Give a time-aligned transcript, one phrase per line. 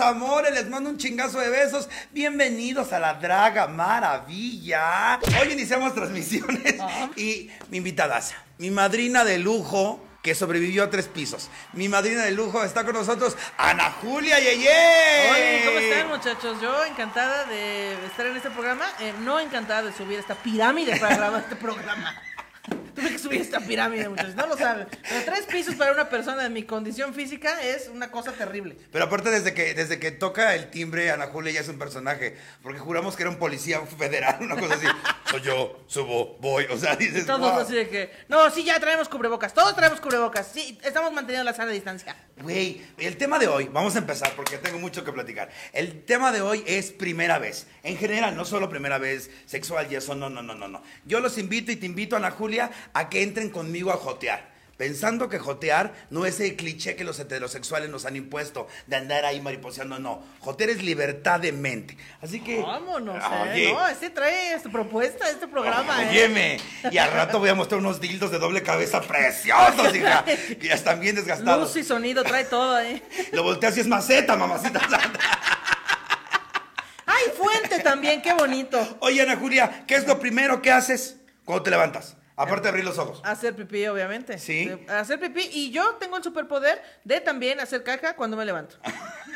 [0.00, 1.88] amores, les mando un chingazo de besos.
[2.12, 5.18] Bienvenidos a la Draga Maravilla.
[5.40, 6.76] Hoy iniciamos transmisiones
[7.16, 8.20] y mi invitada,
[8.58, 11.48] mi madrina de lujo que sobrevivió a tres pisos.
[11.72, 15.30] Mi madrina de lujo está con nosotros, Ana Julia Yeye.
[15.30, 16.60] Oye, ¿cómo están muchachos?
[16.60, 21.16] Yo encantada de estar en este programa, eh, no encantada de subir esta pirámide para
[21.16, 22.20] grabar este programa.
[23.00, 24.34] Tuve que subir esta pirámide, muchachos.
[24.34, 24.86] No lo saben.
[25.08, 28.76] Pero tres pisos para una persona de mi condición física es una cosa terrible.
[28.92, 32.36] Pero aparte, desde que, desde que toca el timbre, Ana Julia ya es un personaje.
[32.62, 34.86] Porque juramos que era un policía federal, una cosa así.
[35.30, 36.66] Soy yo, subo, voy.
[36.70, 37.24] O sea, dices.
[37.24, 37.60] Todos "Wow".
[37.60, 38.10] así de que.
[38.28, 39.54] No, sí, ya traemos cubrebocas.
[39.54, 40.46] Todos traemos cubrebocas.
[40.52, 42.14] Sí, estamos manteniendo la sana distancia.
[42.42, 45.50] Güey, el tema de hoy, vamos a empezar porque tengo mucho que platicar.
[45.72, 47.66] El tema de hoy es primera vez.
[47.82, 50.82] En general, no solo primera vez sexual y eso, no, no, no, no, no.
[51.04, 54.50] Yo los invito y te invito, Ana Julia, a que entren conmigo a jotear.
[54.80, 59.26] Pensando que jotear no es el cliché que los heterosexuales nos han impuesto de andar
[59.26, 60.22] ahí mariposeando, no.
[60.38, 61.98] Jotear es libertad de mente.
[62.22, 62.62] Así que.
[62.62, 63.72] Vámonos, Oye, ¿eh?
[63.74, 66.08] No, este trae esta propuesta, este programa, ¿eh?
[66.08, 66.60] Óyeme,
[66.90, 70.24] y al rato voy a mostrar unos dildos de doble cabeza preciosos, hija.
[70.24, 71.74] Que ya están bien desgastados.
[71.74, 73.02] Luz y sonido, trae todo, ¿eh?
[73.32, 75.20] Lo volteas y es maceta, mamacita santa.
[77.04, 78.22] ¡Ay, fuente también!
[78.22, 78.96] ¡Qué bonito!
[79.00, 82.16] Oye, Ana Julia, ¿qué es lo primero que haces cuando te levantas?
[82.42, 83.20] Aparte de abrir los ojos.
[83.24, 84.38] Hacer pipí, obviamente.
[84.38, 84.70] Sí.
[84.88, 85.48] Hacer pipí.
[85.52, 88.76] Y yo tengo el superpoder de también hacer caca cuando me levanto.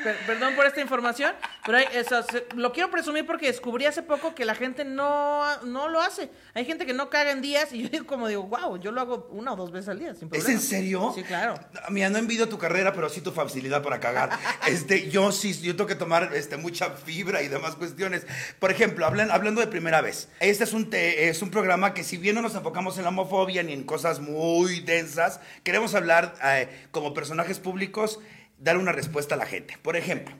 [0.02, 4.02] Per- perdón por esta información, pero hay- eso, se- lo quiero presumir porque descubrí hace
[4.02, 6.30] poco que la gente no, no lo hace.
[6.54, 9.00] Hay gente que no caga en días y yo digo, como digo, wow, yo lo
[9.00, 11.12] hago una o dos veces al día, sin ¿Es en serio?
[11.14, 11.54] Sí, claro.
[11.90, 14.30] Mira, no envidio tu carrera, pero sí tu facilidad para cagar.
[14.66, 18.26] Este, yo sí, yo tengo que tomar este, mucha fibra y demás cuestiones.
[18.58, 22.02] Por ejemplo, hablan- hablando de primera vez, este es un, te- es un programa que
[22.04, 26.34] si bien no nos enfocamos en la homofobia ni en cosas muy densas, queremos hablar
[26.44, 28.20] eh, como personajes públicos,
[28.58, 29.76] dar una respuesta a la gente.
[29.82, 30.34] Por ejemplo,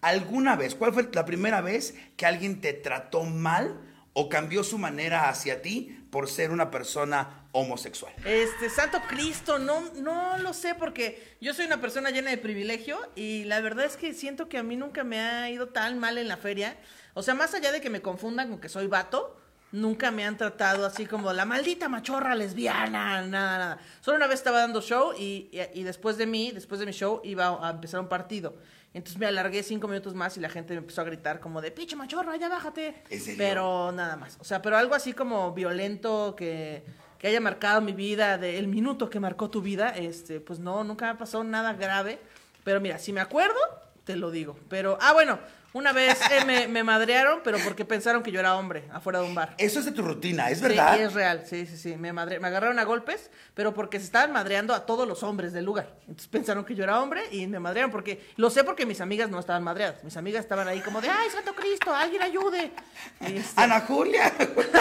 [0.00, 3.80] ¿alguna vez, cuál fue la primera vez que alguien te trató mal
[4.12, 8.12] o cambió su manera hacia ti por ser una persona homosexual?
[8.24, 12.98] Este, Santo Cristo, no, no lo sé porque yo soy una persona llena de privilegio
[13.14, 16.18] y la verdad es que siento que a mí nunca me ha ido tan mal
[16.18, 16.76] en la feria.
[17.14, 19.36] O sea, más allá de que me confundan con que soy vato,
[19.72, 22.88] nunca me han tratado así como la maldita machorra lesbiana,
[23.22, 23.78] nada, nada.
[24.00, 26.92] Solo una vez estaba dando show y, y- y después de mí, después de mi
[26.92, 28.56] show, iba a empezar un partido.
[28.94, 31.70] Entonces me alargué cinco minutos más y la gente me empezó a gritar como de,
[31.70, 33.02] pinche machorra, ya bájate.
[33.10, 33.36] ¿En serio?
[33.38, 34.38] Pero nada más.
[34.40, 36.82] O sea, pero algo así como violento que,
[37.18, 40.84] que haya marcado mi vida, de el minuto que marcó tu vida, este, pues no,
[40.84, 42.18] nunca me pasó nada grave.
[42.64, 43.58] Pero mira, si me acuerdo,
[44.04, 44.58] te lo digo.
[44.68, 45.38] Pero, ah, bueno,
[45.74, 49.26] una vez eh, me, me madrearon, pero porque pensaron que yo era hombre, afuera de
[49.26, 49.54] un bar.
[49.58, 50.98] Eso es de tu rutina, ¿es Sí, verdad?
[50.98, 51.96] y es real, sí, sí, sí.
[51.96, 55.52] Me, madre- me agarraron a golpes, pero porque se estaban madreando a todos los hombres
[55.52, 55.94] del lugar.
[56.02, 59.28] Entonces pensaron que yo era hombre y me madrearon porque lo sé porque mis amigas
[59.30, 60.02] no estaban madreadas.
[60.04, 62.72] Mis amigas estaban ahí como de, ay, Santo Cristo, alguien ayude.
[63.20, 64.32] Este, Ana Julia.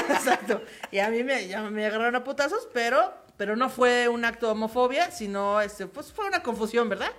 [0.09, 0.61] Exacto.
[0.91, 4.45] Y a mí me, ya me agarraron a putazos, pero, pero no fue un acto
[4.47, 7.11] de homofobia, sino este, pues fue una confusión, ¿verdad?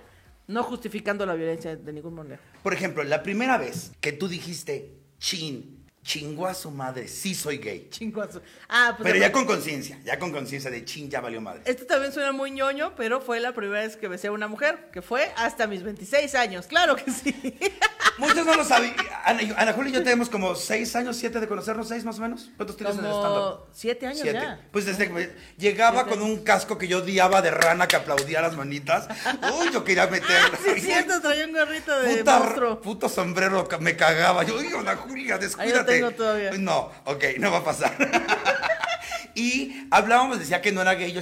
[0.49, 2.41] No justificando la violencia de ningún manera.
[2.63, 7.57] Por ejemplo, la primera vez que tú dijiste, chin, chingó a su madre, sí soy
[7.57, 7.87] gay.
[7.91, 8.41] Chinguazo.
[8.67, 11.61] Ah, pues Pero ya con conciencia, ya con conciencia de chin, ya valió madre.
[11.65, 14.89] Esto también suena muy ñoño, pero fue la primera vez que besé a una mujer,
[14.91, 16.67] que fue hasta mis 26 años.
[16.67, 17.35] Claro que sí.
[18.17, 18.95] Muchos no lo sabían.
[19.25, 22.21] Ana, Ana Julia y yo tenemos como seis años, siete de conocernos, seis más o
[22.21, 22.49] menos.
[22.57, 23.33] ¿Cuántos tienes en el stand-up?
[23.59, 24.39] Como siete años Siete.
[24.41, 24.67] ya.
[24.71, 26.09] Pues desde que llegaba Siete.
[26.17, 29.07] con un casco que yo odiaba de rana que aplaudía las manitas.
[29.59, 30.57] Uy, yo quería meterlo.
[30.63, 32.81] Sí, es cierto, traía un gorrito de Puta, monstruo.
[32.81, 34.43] puto sombrero, me cagaba.
[34.43, 35.88] Yo, uy, Ana Julia, descuídate.
[35.89, 36.51] Tengo todavía.
[36.51, 37.95] No, ok, no va a pasar.
[39.35, 41.11] y hablábamos, decía que no era gay.
[41.11, 41.21] Yo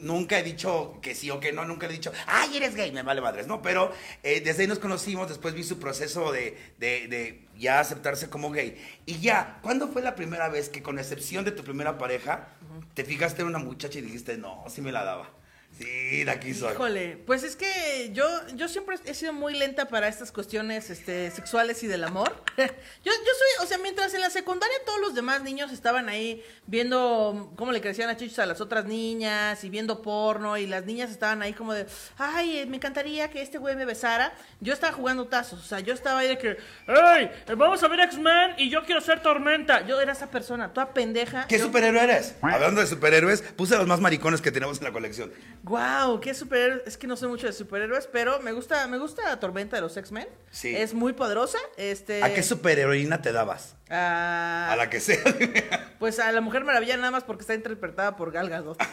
[0.00, 2.92] nunca he dicho que sí o que no, nunca le he dicho, ay, eres gay,
[2.92, 3.62] me vale madres, ¿no?
[3.62, 8.28] Pero eh, desde ahí nos conocimos, después vi su proceso de, de, de ya aceptarse
[8.28, 8.76] como gay.
[9.06, 12.48] Y ya, ¿cuándo fue la primera vez que, con excepción de tu primera pareja,
[12.94, 15.41] te fijaste en una muchacha y dijiste, no, sí me la daba?
[15.82, 16.72] Sí, de aquí soy.
[16.74, 18.24] Híjole, pues es que yo,
[18.54, 22.42] yo siempre he sido muy lenta para estas cuestiones este, sexuales y del amor.
[22.56, 22.64] yo,
[23.04, 27.52] yo soy, o sea, mientras en la secundaria todos los demás niños estaban ahí viendo
[27.56, 31.10] cómo le crecían las chichos a las otras niñas y viendo porno y las niñas
[31.10, 31.86] estaban ahí como de,
[32.18, 34.32] ay, eh, me encantaría que este güey me besara.
[34.60, 36.56] Yo estaba jugando tazos, o sea, yo estaba ahí de que,
[36.86, 37.30] ¡Ey!
[37.56, 39.86] Vamos a ver X-Men y yo quiero ser Tormenta.
[39.86, 41.46] Yo era esa persona, toda pendeja.
[41.46, 42.34] ¿Qué Yo- superhéroe eres?
[42.42, 45.32] Hablando de superhéroes, puse a los más maricones que tenemos en la colección.
[45.72, 46.82] Wow, qué superhéroes.
[46.86, 49.80] Es que no sé mucho de superhéroes, pero me gusta, me gusta la tormenta de
[49.80, 50.28] los X-Men.
[50.50, 50.76] Sí.
[50.76, 51.56] Es muy poderosa.
[51.78, 52.22] Este.
[52.22, 53.74] ¿A qué superheroína te dabas?
[53.88, 55.18] a- A la que sea.
[55.98, 58.76] Pues a la Mujer Maravilla nada más porque está interpretada por Gal Gadot.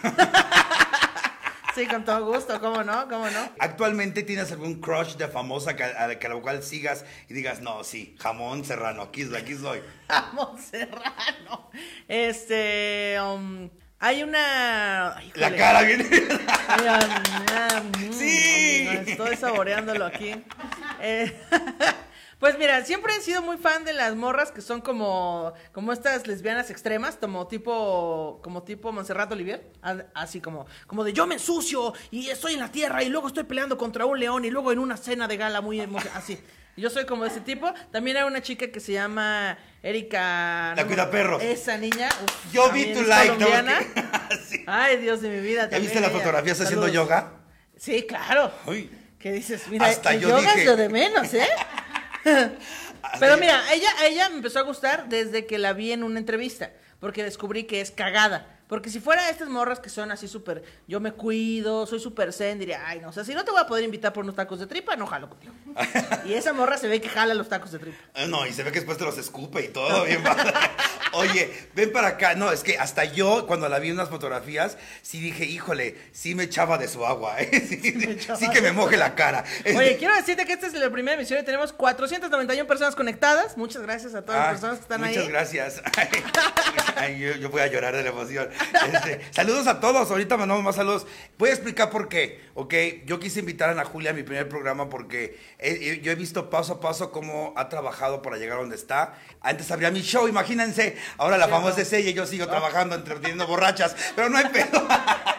[1.76, 3.08] Sí, con todo gusto, ¿cómo no?
[3.08, 3.40] ¿Cómo no?
[3.60, 7.84] ¿Actualmente tienes algún crush de famosa que, a, a la cual sigas y digas, no,
[7.84, 9.82] sí, jamón serrano, aquí, aquí soy?
[10.10, 11.70] Jamón serrano.
[12.08, 13.18] Este.
[13.22, 15.22] um, hay una.
[15.36, 16.08] La cara viene.
[16.68, 18.88] Ay, ah, ah, mm, Sí.
[19.08, 20.34] Estoy saboreándolo aquí.
[21.02, 21.38] Eh,
[22.40, 26.28] pues mira, siempre he sido muy fan de las morras que son como, como estas
[26.28, 29.70] lesbianas extremas, como tipo, como tipo Montserrat Olivier,
[30.14, 33.44] así como, como de yo me ensucio y estoy en la tierra y luego estoy
[33.44, 35.82] peleando contra un león y luego en una cena de gala muy
[36.14, 36.40] así.
[36.80, 37.72] Yo soy como ese tipo.
[37.92, 40.74] También hay una chica que se llama Erika.
[40.76, 41.42] La no, cuidaperros.
[41.44, 42.10] Esa niña.
[42.24, 43.38] uf, Yo vi tu like.
[43.38, 43.48] ¿no?
[44.48, 44.64] Sí.
[44.68, 45.70] Ay, Dios de mi vida.
[45.70, 47.34] ¿Ya viste las fotografías haciendo yoga?
[47.78, 48.52] Sí, claro.
[48.66, 48.90] Uy.
[49.20, 49.68] ¿Qué dices?
[49.68, 51.48] Mira, Hasta yo yoga dije- es lo de menos, ¿eh?
[53.20, 56.72] Pero mira, ella, ella me empezó a gustar desde que la vi en una entrevista,
[57.00, 58.59] porque descubrí que es cagada.
[58.70, 62.60] Porque si fuera estas morras que son así súper, yo me cuido, soy súper zen,
[62.60, 64.60] diría, ay, no, o sea, si no te voy a poder invitar por unos tacos
[64.60, 65.52] de tripa, no jalo contigo.
[66.26, 67.98] y esa morra se ve que jala los tacos de tripa.
[68.14, 70.54] Ah, No, y se ve que después te los escupe y todo bien padre.
[71.14, 72.36] Oye, ven para acá.
[72.36, 76.36] No, es que hasta yo, cuando la vi en unas fotografías, sí dije, híjole, sí
[76.36, 77.50] me echaba de su agua, ¿eh?
[77.68, 79.44] Sí, sí, echaba sí que me moje la cara.
[79.76, 83.58] Oye, quiero decirte que esta es la primera emisión y tenemos 491 personas conectadas.
[83.58, 85.28] Muchas gracias a todas Ah, las personas que están muchas ahí.
[85.30, 85.82] gracias.
[85.98, 86.08] Ay,
[86.96, 88.48] ay, yo, yo voy a llorar de la emoción.
[88.94, 90.10] Este, saludos a todos.
[90.10, 91.06] Ahorita mandamos más saludos.
[91.38, 92.42] Voy a explicar por qué.
[92.56, 92.74] Ok,
[93.06, 96.50] yo quise invitar a Ana Julia a mi primer programa porque he- yo he visto
[96.50, 99.16] paso a paso cómo ha trabajado para llegar a donde está.
[99.42, 100.98] Antes abría mi show, imagínense.
[101.18, 101.62] Ahora la Cierto.
[101.64, 103.96] famosa es ella y yo sigo trabajando entreteniendo borrachas.
[104.16, 104.88] Pero no hay pedo.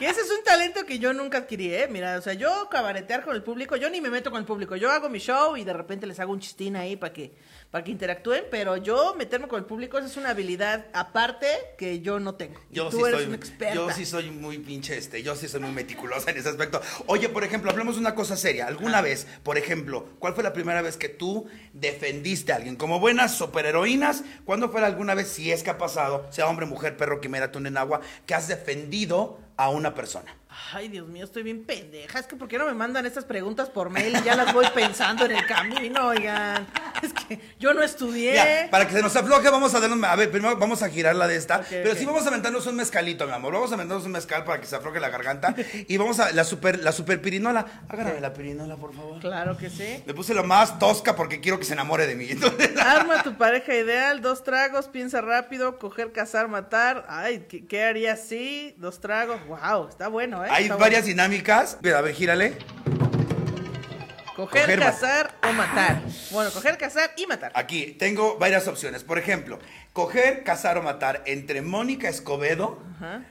[0.00, 1.86] Que ese es un talento que yo nunca adquirí, ¿eh?
[1.86, 4.74] Mira, o sea, yo cabaretear con el público, yo ni me meto con el público.
[4.74, 7.34] Yo hago mi show y de repente les hago un chistín ahí para que,
[7.70, 12.00] para que interactúen, pero yo meterme con el público, esa es una habilidad aparte que
[12.00, 12.58] yo no tengo.
[12.70, 13.74] Y Yo tú sí, eres soy, una experta.
[13.74, 16.80] yo sí soy muy pinche este, yo sí soy muy meticulosa en ese aspecto.
[17.04, 18.68] Oye, por ejemplo, hablemos de una cosa seria.
[18.68, 22.76] ¿Alguna vez, por ejemplo, cuál fue la primera vez que tú defendiste a alguien?
[22.76, 26.96] Como buenas superheroínas, ¿cuándo fue alguna vez, si es que ha pasado, sea hombre, mujer,
[26.96, 30.39] perro, quimera, túnel en agua, que has defendido a una persona?
[30.72, 32.18] Ay, Dios mío, estoy bien pendeja.
[32.18, 34.66] Es que ¿por qué no me mandan estas preguntas por mail y ya las voy
[34.74, 36.66] pensando en el camino, oigan?
[37.02, 38.34] Es que yo no estudié.
[38.34, 40.02] Ya, para que se nos afloje, vamos a darnos.
[40.04, 41.62] A ver, primero vamos a girar la de esta.
[41.68, 43.52] Pero sí vamos a aventarnos un mezcalito, mi amor.
[43.54, 45.54] Vamos a aventarnos un mezcal para que se afloje la garganta.
[45.88, 46.32] y vamos a.
[46.32, 47.84] La super, la super pirinola.
[47.88, 49.20] Agárrame la pirinola, por favor.
[49.20, 50.02] Claro que sí.
[50.04, 52.26] Le puse lo más tosca porque quiero que se enamore de mí.
[52.30, 57.06] Entonces, Arma tu pareja ideal, dos tragos, piensa rápido, coger, cazar, matar.
[57.08, 58.74] Ay, ¿qué, qué haría así?
[58.78, 59.40] Dos tragos.
[59.46, 60.48] Wow, está bueno, ¿eh?
[60.50, 61.14] hay Está varias bueno.
[61.22, 61.78] dinámicas.
[61.82, 62.56] Mira, a ver, gírale.
[64.36, 66.02] Coger, coger, ma- cazar o matar.
[66.30, 67.52] Bueno, coger, cazar y matar.
[67.54, 69.04] Aquí tengo varias opciones.
[69.04, 69.58] Por ejemplo,
[69.92, 72.82] coger, cazar o matar entre Mónica Escobedo,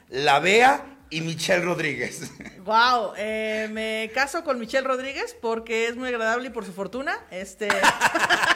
[0.09, 2.31] La Bea y Michelle Rodríguez.
[2.69, 7.17] Wow, eh, me caso con Michelle Rodríguez porque es muy agradable y por su fortuna.
[7.31, 7.67] Este.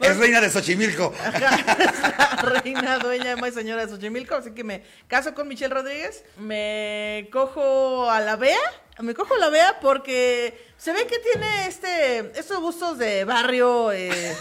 [0.00, 1.12] es reina de Xochimilco.
[2.42, 8.10] Reina, dueña, más señora de Xochimilco, así que me caso con Michelle Rodríguez, me cojo
[8.10, 8.58] a la Bea,
[8.98, 13.92] me cojo a la Bea porque se ve que tiene este, estos gustos de barrio
[13.92, 14.34] eh,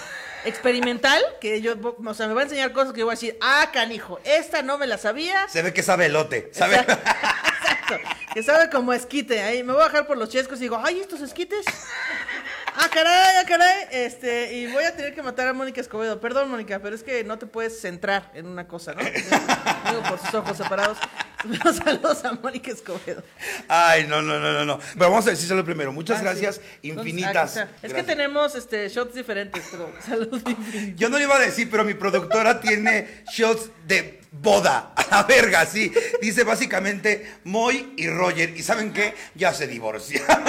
[0.45, 3.37] experimental, que yo, o sea, me va a enseñar cosas que yo voy a decir,
[3.41, 5.47] ah, canijo, esta no me la sabía.
[5.49, 6.49] Se ve que sabe elote.
[6.53, 6.77] ¿Sabe?
[6.77, 7.95] Exacto,
[8.33, 10.99] que sabe como esquite, ahí me voy a bajar por los chescos y digo, ay,
[10.99, 11.65] estos esquites.
[12.75, 13.87] Ah, caray, ah, caray.
[13.91, 16.19] Este, y voy a tener que matar a Mónica Escobedo.
[16.19, 19.01] Perdón, Mónica, pero es que no te puedes centrar en una cosa, ¿no?
[19.03, 20.97] Digo, por sus ojos separados.
[21.83, 23.23] Saludos a Mónica Escobedo.
[23.67, 24.79] Ay, no, no, no, no, no.
[24.93, 25.91] Pero vamos a decírselo primero.
[25.91, 26.89] Muchas Ah, gracias sí.
[26.89, 27.65] Infinitas.
[27.81, 30.99] Es que tenemos este shots diferentes, pero salud infinitas.
[30.99, 34.93] Yo no le iba a decir, pero mi productora tiene shots de boda.
[34.95, 35.91] A la verga, sí.
[36.21, 38.51] Dice básicamente Moy y Roger.
[38.55, 39.13] ¿Y saben qué?
[39.35, 40.43] Ya se divorciaron.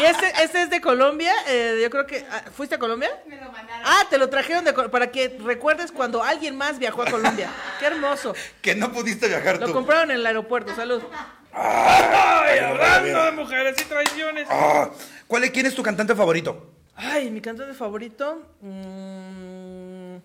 [0.00, 1.32] Y este, este es de Colombia.
[1.46, 2.24] eh, yo creo que.
[2.30, 3.10] ah, ¿Fuiste a Colombia?
[3.28, 3.82] Me lo mandaron.
[3.84, 7.48] Ah, te lo trajeron de, para que recuerdes cuando alguien más viajó a Colombia.
[7.78, 8.34] Qué hermoso.
[8.60, 9.72] que no pudiste viajar Lo tú.
[9.72, 10.74] compraron en el aeropuerto.
[10.74, 11.02] Salud.
[11.52, 14.46] Ay, hablando de mujeres y traiciones.
[14.50, 14.88] Ah,
[15.26, 16.70] ¿Cuál es, ¿Quién es tu cantante favorito?
[16.94, 18.42] Ay, mi cantante favorito.
[18.60, 20.16] mm,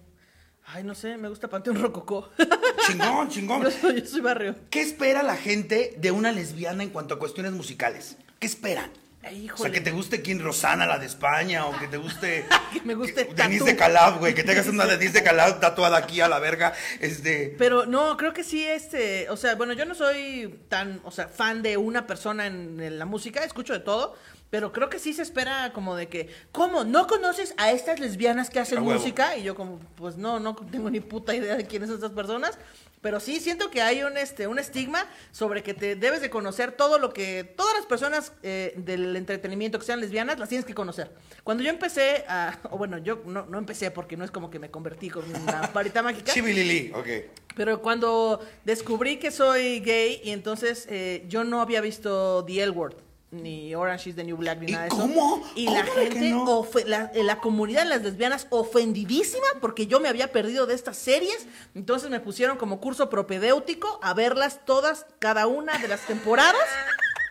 [0.67, 2.29] ay, no sé, me gusta Panteón Rococó.
[2.87, 3.63] Chingón, chingón.
[3.63, 4.55] yo, soy, yo soy barrio.
[4.69, 8.17] ¿Qué espera la gente de una lesbiana en cuanto a cuestiones musicales?
[8.39, 8.91] ¿Qué esperan?
[9.27, 9.71] Ay, O sea, híjole.
[9.71, 12.45] que te guste quién Rosana, la de España, o que te guste.
[12.73, 15.97] Que me guste que- Denise de Calab, güey, que tengas una Denise de Calab tatuada
[15.97, 16.73] aquí a la verga.
[16.99, 17.55] Este.
[17.57, 21.27] Pero no, creo que sí, este, o sea, bueno, yo no soy tan, o sea,
[21.27, 24.15] fan de una persona en, en la música, escucho de todo,
[24.49, 26.85] Pero creo que sí se espera como de que, ¿cómo?
[26.85, 29.35] ¿No conoces a estas lesbianas que hacen música?
[29.35, 32.57] Y yo como, pues no, no tengo ni puta idea de quiénes son estas personas.
[33.01, 36.71] Pero sí siento que hay un, este, un estigma sobre que te debes de conocer
[36.71, 37.43] todo lo que...
[37.43, 41.11] Todas las personas eh, del entretenimiento que sean lesbianas las tienes que conocer.
[41.43, 42.57] Cuando yo empecé a...
[42.71, 45.67] O bueno, yo no, no empecé porque no es como que me convertí con una
[45.73, 46.33] varita mágica.
[46.33, 47.07] Chibilili, ok.
[47.55, 52.71] Pero cuando descubrí que soy gay y entonces eh, yo no había visto The L
[52.71, 54.97] Word ni Orange is the New Black ni ¿Y nada de eso.
[54.97, 55.43] cómo?
[55.55, 56.65] Y ¿Cómo la gente, no?
[56.85, 60.97] la, eh, la comunidad de las lesbianas ofendidísima porque yo me había perdido de estas
[60.97, 61.45] series.
[61.75, 66.55] Entonces me pusieron como curso propedéutico a verlas todas, cada una de las temporadas.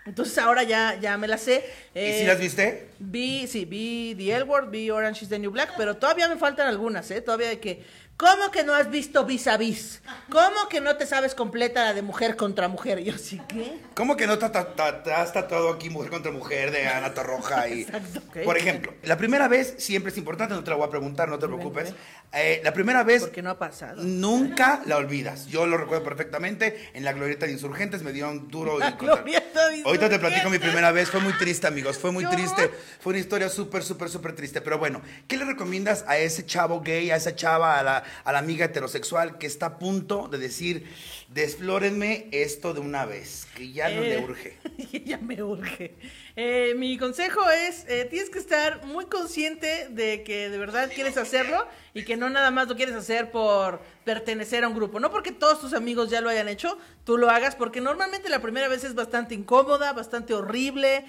[0.04, 1.64] Entonces ahora ya, ya me las sé.
[1.94, 2.88] ¿Y Eh, si las viste?
[2.98, 6.36] Vi, sí, vi The L Word, vi Orange is the New Black, pero todavía me
[6.36, 7.20] faltan algunas, ¿eh?
[7.20, 7.84] Todavía de que...
[8.16, 10.00] ¿Cómo que no has visto vis a vis?
[10.30, 13.00] ¿Cómo que no te sabes completa la de mujer contra mujer?
[13.00, 13.78] Yo, ¿sí qué?
[13.94, 17.68] ¿Cómo que no te, has tatuado aquí mujer contra mujer de Ana Torroja?
[17.68, 18.22] Y, Exacto.
[18.42, 21.38] Por ejemplo, la primera vez siempre es importante, no te la voy a preguntar, no
[21.38, 21.92] te preocupes.
[22.32, 24.02] Eh, la primera vez Porque no ha pasado.
[24.02, 25.46] nunca la olvidas.
[25.46, 26.90] Yo lo recuerdo perfectamente.
[26.94, 28.78] En la glorieta de insurgentes me dieron duro.
[28.78, 31.10] La y glorieta de Ahorita te platico mi primera vez.
[31.10, 31.98] Fue muy triste, amigos.
[31.98, 32.30] Fue muy ¿Yo?
[32.30, 32.70] triste.
[33.00, 34.60] Fue una historia súper, súper, súper triste.
[34.60, 38.32] Pero bueno, ¿qué le recomiendas a ese chavo gay, a esa chava, a la, a
[38.32, 40.86] la amiga heterosexual que está a punto de decir,
[41.36, 43.46] desflórenme esto de una vez?
[43.54, 44.58] Que ya no le Eh, urge.
[45.04, 45.94] ya me urge.
[46.34, 51.16] Eh, mi consejo es, eh, tienes que estar muy consciente de que de verdad quieres
[51.18, 54.98] hacerlo y que no nada más lo quieres hacer por pertenecer a un grupo.
[54.98, 58.40] No porque todos tus amigos ya lo hayan hecho, tú lo hagas, porque normalmente la
[58.40, 61.04] primera vez es bastante incómoda, bastante horrible,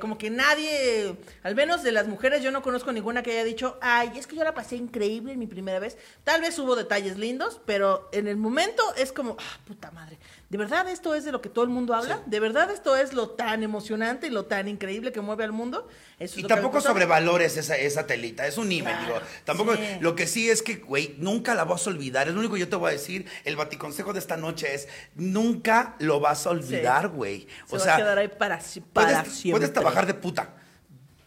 [0.00, 3.78] como que nadie, al menos de las mujeres, yo no conozco ninguna que haya dicho,
[3.80, 5.96] ay, es que yo la pasé increíble en mi primera vez.
[6.24, 10.18] Tal vez hubo detalles lindos, pero en el momento es como, ah, puta madre,
[10.50, 12.20] ¿de verdad esto es de lo que todo el mundo habla?
[12.26, 15.88] ¿De verdad esto es lo tan emocionante y lo tan increíble que mueve al mundo?
[16.18, 19.20] Eso Y tampoco sobrevalores esa, esa telita, es un Claro, digo.
[19.44, 19.82] Tampoco, sí.
[20.00, 22.28] lo que sí es que, güey, nunca la vas a olvidar.
[22.28, 23.26] Es lo único que yo te voy a decir.
[23.44, 27.46] El baticonsejo de esta noche es, nunca lo vas a olvidar, güey.
[27.66, 29.60] Se O va sea, a quedar ahí para, si- para puedes, siempre.
[29.60, 30.50] puedes trabajar de puta,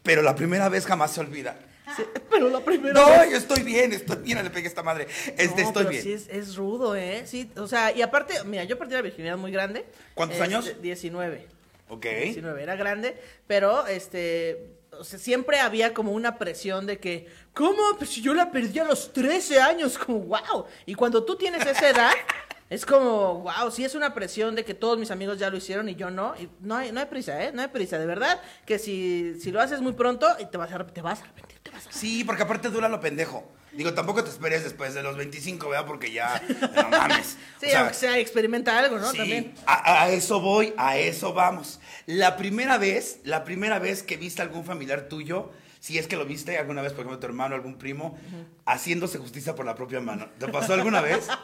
[0.03, 1.57] pero la primera vez jamás se olvida.
[1.95, 5.07] Sí, pero la primera No, vez- yo estoy bien, estoy bien, le pegué esta madre.
[5.37, 6.03] Este, No, estoy pero bien.
[6.03, 7.23] sí es, es rudo, ¿eh?
[7.25, 9.85] Sí, o sea, y aparte, mira, yo perdí la virginidad muy grande.
[10.13, 10.81] ¿Cuántos Este, años?
[10.81, 11.47] 19.
[11.89, 12.05] Ok.
[12.05, 13.17] 19, era grande,
[13.47, 17.81] pero este, o sea, siempre había como una presión de que, ¿cómo?
[17.97, 20.65] Pues si yo la perdí a los 13 años, como, wow.
[20.85, 22.11] Y cuando tú tienes esa edad,
[22.69, 25.87] es como, wow, sí es una presión de que todos mis amigos ya lo hicieron
[25.87, 26.35] y yo no.
[26.37, 27.51] Y no hay, no hay prisa, ¿eh?
[27.53, 30.71] No hay prisa, de verdad, que si, si lo haces muy pronto, y te vas
[30.73, 32.09] a, te vas a arrepentir, te vas a arrepentir.
[32.09, 33.49] Sí, porque aparte dura lo pendejo.
[33.71, 35.85] Digo, tampoco te esperes después de los 25, ¿verdad?
[35.85, 36.41] Porque ya,
[36.75, 37.37] no mames.
[37.59, 39.11] Sí, O sea, aunque sea, experimenta algo, ¿no?
[39.11, 39.53] Sí, También.
[39.65, 41.79] A, a eso voy, a eso vamos.
[42.05, 46.17] La primera vez, la primera vez que viste a algún familiar tuyo, si es que
[46.17, 48.17] lo viste alguna vez, por ejemplo, tu hermano, algún primo,
[48.65, 50.27] haciéndose justicia por la propia mano.
[50.39, 51.27] ¿Te pasó alguna vez?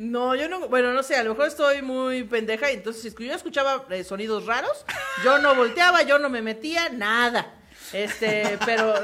[0.00, 3.26] No, yo no, bueno, no sé, a lo mejor estoy muy pendeja y entonces si
[3.26, 4.86] yo escuchaba eh, sonidos raros,
[5.22, 7.52] yo no volteaba, yo no me metía, nada.
[7.92, 8.94] Este, pero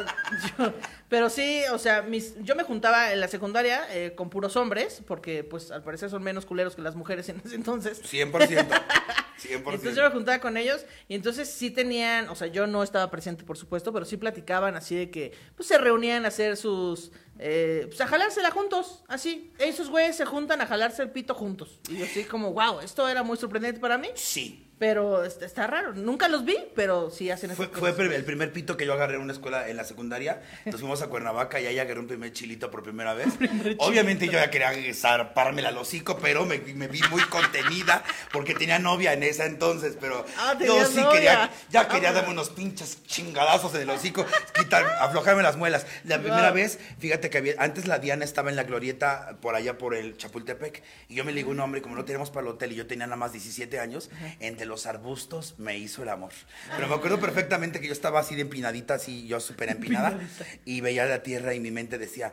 [0.59, 0.73] yo-
[1.11, 5.03] pero sí, o sea, mis, yo me juntaba en la secundaria eh, con puros hombres,
[5.07, 8.03] porque pues al parecer son menos culeros que las mujeres en ese entonces.
[8.03, 8.31] 100%.
[8.33, 8.73] 100%.
[9.55, 13.11] Entonces yo me juntaba con ellos y entonces sí tenían, o sea, yo no estaba
[13.11, 17.13] presente, por supuesto, pero sí platicaban así de que, pues se reunían a hacer sus,
[17.39, 19.53] eh, pues a jalársela juntos, así.
[19.59, 21.81] Esos güeyes se juntan a jalarse el pito juntos.
[21.89, 24.63] Y yo así como, wow, esto era muy sorprendente para mí, Sí.
[24.79, 25.95] pero est- está raro.
[25.95, 29.15] Nunca los vi, pero sí hacen Fue, esas fue el primer pito que yo agarré
[29.17, 30.43] en una escuela en la secundaria.
[30.67, 33.29] Nos fuimos a Cuernavaca y ahí agarré un primer chilito por primera vez.
[33.79, 38.79] Obviamente yo ya quería zarpármela al hocico, pero me, me vi muy contenida porque tenía
[38.79, 39.97] novia en esa entonces.
[40.01, 41.11] Pero Ah, yo sí novia.
[41.11, 45.87] quería, ya quería Ah, darme unos pinches chingadazos en el hocico, quitar, aflojarme las muelas.
[46.05, 46.55] La primera Wow.
[46.55, 50.17] vez, fíjate que había, antes la Diana estaba en la glorieta por allá por el
[50.17, 52.87] Chapultepec y yo me ligó un hombre como no teníamos para el hotel y yo
[52.87, 56.33] tenía nada más 17 años, entre los arbustos me hizo el amor.
[56.75, 60.19] Pero me acuerdo perfectamente que yo estaba así de empinadita, así yo súper empinada
[60.65, 62.33] y veía la tierra y mi mente decía,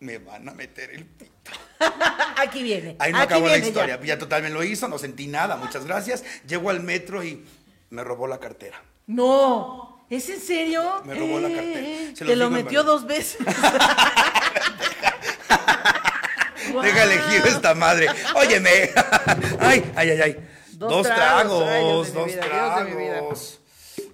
[0.00, 1.50] me van a meter el pito.
[2.36, 2.96] Aquí viene.
[2.98, 3.98] Ahí no aquí acabó la viene historia.
[4.00, 4.06] ya.
[4.06, 4.18] Ya.
[4.18, 6.24] total me lo hizo, no sentí nada, muchas gracias.
[6.46, 7.44] Llego al metro y
[7.90, 8.80] me robó la cartera.
[9.08, 11.02] No, ¿es en serio?
[11.04, 11.80] Me robó la cartera.
[11.80, 13.38] Eh, Se Te lo metió dos veces.
[16.82, 18.08] Déjale giro esta madre.
[18.34, 18.70] Óyeme.
[19.60, 20.36] Ay, ay, ay, ay.
[20.72, 23.20] Dos Dos, tragos, tragos, ay, Dios de mi dos vida, Dios de mi vida.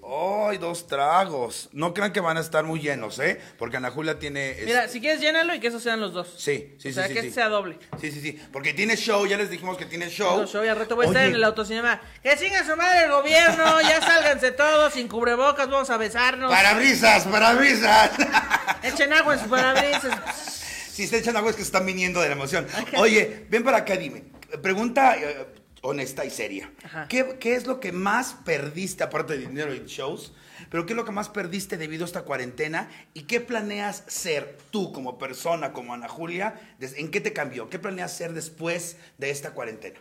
[0.07, 1.71] ¡Ay, dos tragos!
[1.73, 3.41] No crean que van a estar muy llenos, ¿eh?
[3.59, 4.55] Porque Ana Julia tiene...
[4.65, 6.35] Mira, si quieres llénalo y que esos sean los dos.
[6.37, 6.93] Sí, sí, o sí.
[6.93, 7.29] sea, sí, que sí.
[7.29, 7.79] este sea doble.
[8.01, 8.39] Sí, sí, sí.
[8.53, 10.43] Porque tiene show, ya les dijimos que tiene show.
[10.43, 12.03] No, yo ya rato voy a estar en el autocinema.
[12.23, 16.51] Que siga su madre el gobierno, ya sálganse todos sin cubrebocas, vamos a besarnos.
[16.51, 18.11] ¡Parabrisas, parabrisas!
[18.83, 20.91] Echen agua en sus parabrisas.
[20.93, 22.67] si se echan agua es que se están viniendo de la emoción.
[22.99, 24.25] Oye, ven para acá, dime.
[24.63, 25.47] Pregunta eh,
[25.85, 26.73] honesta y seria.
[26.83, 27.07] Ajá.
[27.09, 30.33] ¿Qué, qué es lo que más perdiste, aparte de dinero y shows?
[30.71, 32.91] Pero ¿qué es lo que más perdiste debido a esta cuarentena?
[33.13, 36.59] ¿Y qué planeas ser tú como persona, como Ana Julia?
[36.81, 37.69] ¿En qué te cambió?
[37.69, 40.01] ¿Qué planeas ser después de esta cuarentena?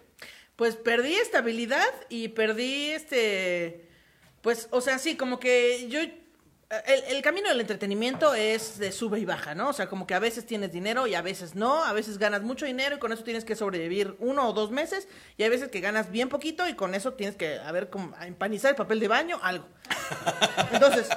[0.56, 3.90] Pues perdí estabilidad y perdí este.
[4.42, 6.00] Pues, o sea, sí, como que yo.
[6.86, 9.70] El, el camino del entretenimiento es de sube y baja, ¿no?
[9.70, 12.42] O sea, como que a veces tienes dinero y a veces no, a veces ganas
[12.42, 15.70] mucho dinero y con eso tienes que sobrevivir uno o dos meses, y hay veces
[15.70, 19.00] que ganas bien poquito y con eso tienes que, a ver, como empanizar el papel
[19.00, 19.68] de baño, algo.
[20.72, 21.10] Entonces,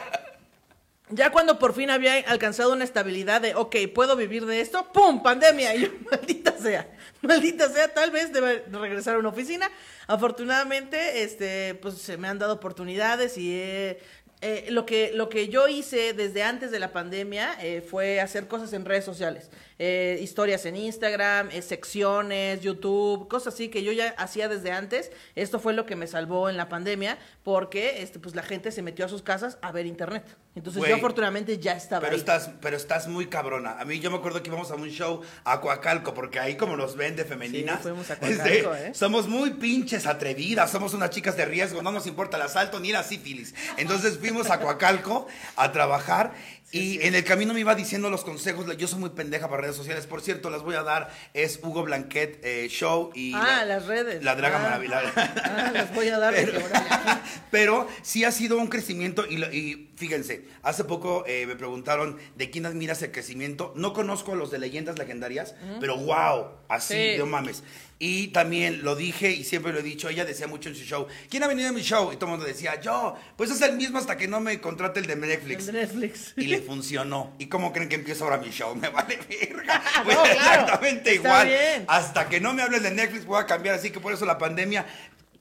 [1.08, 5.22] ya cuando por fin había alcanzado una estabilidad de, ok, puedo vivir de esto, ¡pum!
[5.22, 5.74] Pandemia.
[5.76, 6.88] Y yo, maldita sea,
[7.22, 9.70] maldita sea, tal vez debe regresar a una oficina.
[10.08, 14.00] Afortunadamente, este, pues se me han dado oportunidades y he-
[14.42, 18.48] eh, lo, que, lo que yo hice desde antes de la pandemia eh, fue hacer
[18.48, 19.50] cosas en redes sociales.
[19.78, 25.10] Eh, historias en Instagram, eh, secciones, YouTube, cosas así que yo ya hacía desde antes.
[25.34, 28.80] Esto fue lo que me salvó en la pandemia porque este, pues, la gente se
[28.80, 30.24] metió a sus casas a ver internet.
[30.54, 32.18] Entonces Güey, yo afortunadamente ya estaba Pero ahí.
[32.18, 33.78] estás, pero estás muy cabrona.
[33.78, 36.78] A mí yo me acuerdo que íbamos a un show a Coacalco, porque ahí como
[36.78, 37.76] nos ven de femeninas.
[37.76, 38.94] Sí, fuimos a este, Coacalco, ¿eh?
[38.94, 42.90] Somos muy pinches atrevidas, somos unas chicas de riesgo, no nos importa el asalto ni
[42.90, 43.54] la sífilis.
[43.76, 46.32] Entonces fuimos a Coacalco a trabajar
[46.72, 48.66] y en el camino me iba diciendo los consejos.
[48.76, 50.06] Yo soy muy pendeja para redes sociales.
[50.06, 51.10] Por cierto, las voy a dar.
[51.32, 53.32] Es Hugo Blanquet eh, Show y.
[53.34, 54.22] Ah, la- las redes.
[54.24, 54.62] La Draga Ah.
[54.62, 55.00] Maravilla.
[55.16, 56.60] Ah, las voy a dar Pero,
[57.50, 62.66] pero sí ha sido un crecimiento y, fíjense, hace poco eh, me preguntaron de quién
[62.66, 63.72] admiras el crecimiento.
[63.76, 67.18] No conozco a los de leyendas legendarias, pero wow, así, Sí.
[67.18, 67.62] no mames.
[67.98, 71.06] Y también lo dije y siempre lo he dicho, ella decía mucho en su show,
[71.30, 72.12] ¿quién ha venido a mi show?
[72.12, 75.00] Y todo el mundo decía, yo, pues es el mismo hasta que no me contrate
[75.00, 75.68] el de Netflix.
[75.68, 76.34] El de Netflix.
[76.36, 77.32] Y le funcionó.
[77.38, 78.74] ¿Y cómo creen que empieza ahora mi show?
[78.80, 79.82] Me vale verga.
[79.96, 80.32] No, Pues claro.
[80.34, 81.46] exactamente Está igual.
[81.48, 81.84] bien.
[81.88, 83.76] Hasta que no me hables de Netflix voy a cambiar.
[83.76, 84.84] Así que por eso la pandemia.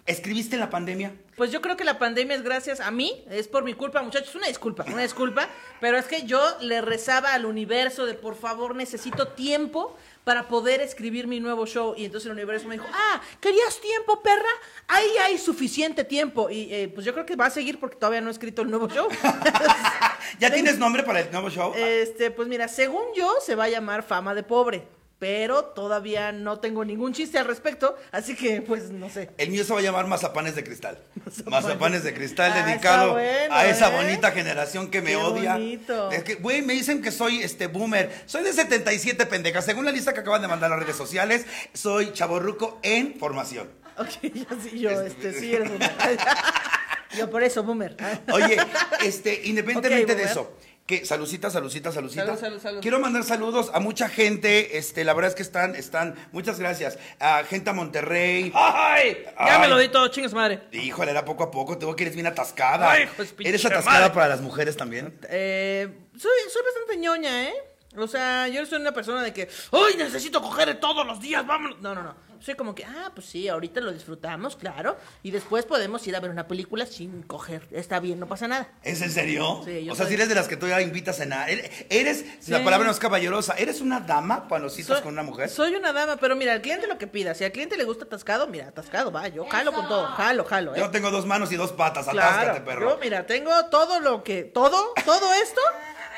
[0.05, 1.13] ¿Escribiste en la pandemia?
[1.35, 4.35] Pues yo creo que la pandemia es gracias a mí, es por mi culpa, muchachos,
[4.35, 5.49] una disculpa, una disculpa,
[5.81, 10.81] pero es que yo le rezaba al universo de por favor necesito tiempo para poder
[10.81, 14.49] escribir mi nuevo show y entonces el universo me dijo, ah, ¿querías tiempo, perra?
[14.87, 18.21] Ahí hay suficiente tiempo y eh, pues yo creo que va a seguir porque todavía
[18.21, 19.07] no he escrito el nuevo show.
[20.39, 21.73] ¿Ya tienes nombre para el nuevo show?
[21.75, 24.87] Este, pues mira, según yo se va a llamar Fama de Pobre,
[25.19, 29.29] pero todavía no tengo ningún chiste al respecto, así que pues no sé.
[29.37, 30.99] El mío se va a llamar Mazapanes de Cristal.
[31.45, 34.03] Mazapanes de Cristal, Ah, dedicado bueno, a esa ¿eh?
[34.03, 35.53] bonita generación que me Qué odia.
[35.53, 36.11] bonito.
[36.11, 38.11] Es que, güey, me dicen que soy este boomer.
[38.25, 39.63] Soy de 77 pendejas.
[39.65, 43.69] Según la lista que acaban de mandar las redes sociales, soy chaborruco en formación.
[43.97, 45.91] Ok, yo sí, yo, este, sí eres boomer.
[47.17, 47.95] yo por eso, boomer.
[48.33, 48.57] Oye,
[49.03, 50.31] este, independientemente de boomer.
[50.31, 52.25] eso, que salucita, salucita, salucita.
[52.25, 52.81] Salud, salud, salud.
[52.81, 56.99] Quiero mandar saludos a mucha gente, este, la verdad es que están, están, muchas gracias.
[57.19, 58.51] A gente a Monterrey.
[58.53, 59.23] ¡Ay!
[59.25, 59.61] Ya Ay.
[59.61, 60.61] me lo di todo, chingas madre.
[60.71, 62.91] Híjole, era poco a poco, tengo que eres bien atascada.
[62.91, 64.13] Ay, su ¿Eres atascada madre.
[64.13, 65.17] para las mujeres también?
[65.27, 67.53] Eh, soy, soy bastante ñoña, ¿eh?
[67.97, 71.47] O sea, yo soy una persona de que, ¡ay, necesito coger todos los días!
[71.47, 71.79] ¡Vámonos!
[71.81, 72.15] No, no, no.
[72.45, 74.97] Soy como que, ah, pues sí, ahorita lo disfrutamos, claro.
[75.23, 77.67] Y después podemos ir a ver una película sin coger.
[77.71, 78.69] Está bien, no pasa nada.
[78.83, 79.63] ¿Es en serio?
[79.65, 81.49] Sí, yo o sea, soy- si eres de las que tú ya invitas a cenar.
[81.49, 82.51] Eres, eres- Sí.
[82.51, 85.49] la palabra no es caballerosa, ¿eres una dama cuando citas Soy- con una mujer?
[85.49, 87.33] Soy una dama, pero mira, al cliente lo que pida.
[87.33, 89.27] Si al cliente le gusta atascado, mira, atascado, va.
[89.27, 90.79] Yo jalo con todo, jalo, jalo, ¿eh?
[90.79, 92.89] Yo tengo dos manos y dos patas, atáscate, Claro, perro.
[92.91, 95.61] yo mira, tengo todo lo que, todo, todo esto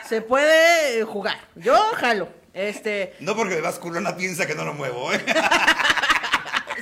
[0.10, 1.38] se puede eh, jugar.
[1.56, 2.28] Yo jalo.
[2.54, 5.24] Este, No porque me vas culona piensa que no lo muevo, ¿eh?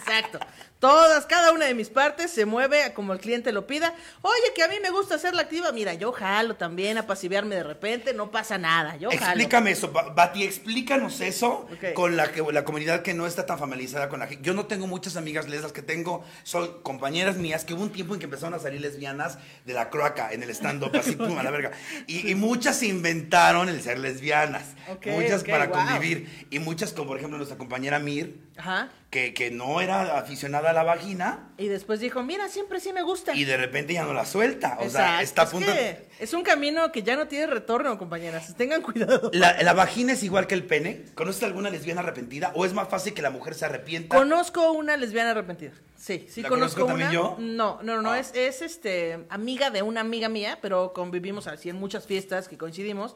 [0.05, 0.39] exacto.
[0.79, 3.95] Todas, cada una de mis partes se mueve a como el cliente lo pida.
[4.21, 5.71] Oye, que a mí me gusta hacerla activa.
[5.71, 8.95] Mira, yo jalo también, a pasiviarme de repente, no pasa nada.
[8.97, 9.23] Yo jalo.
[9.23, 13.57] Explícame eso, Ba- Bati, explícanos eso con la, que, la comunidad que no está tan
[13.57, 14.43] familiarizada con la gente.
[14.43, 18.13] Yo no tengo muchas amigas lesas que tengo, son compañeras mías que hubo un tiempo
[18.13, 21.43] en que empezaron a salir lesbianas de la croaca en el stand-up, así, pum, a
[21.43, 21.71] la verga.
[22.05, 24.75] Y, y muchas inventaron el ser lesbianas.
[25.05, 25.77] Muchas para wow.
[25.77, 26.47] convivir.
[26.51, 28.89] Y muchas, como por ejemplo nuestra compañera Mir, Ajá.
[29.09, 33.01] Que, que no era aficionada a la vagina Y después dijo, mira, siempre sí me
[33.01, 33.33] gusta.
[33.33, 34.77] y de repente ya no la suelta.
[34.81, 35.23] O sea, Exacto.
[35.23, 35.71] está a Es punto.
[35.71, 38.53] que es un camino que ya no tiene retorno, compañeras.
[38.57, 39.29] Tengan cuidado.
[39.33, 41.05] La, la vagina es igual que el pene.
[41.15, 42.51] ¿Conoces alguna lesbiana arrepentida?
[42.55, 44.15] ¿O es más fácil que la mujer se arrepienta?
[44.17, 45.71] Conozco una lesbiana arrepentida.
[45.97, 47.13] Sí, sí ¿La conozco, conozco también una.
[47.13, 47.37] yo?
[47.39, 48.19] No, no, no, Ah.
[48.19, 52.57] es, es este amiga de una amiga mía, pero convivimos así en muchas fiestas que
[52.57, 53.15] coincidimos.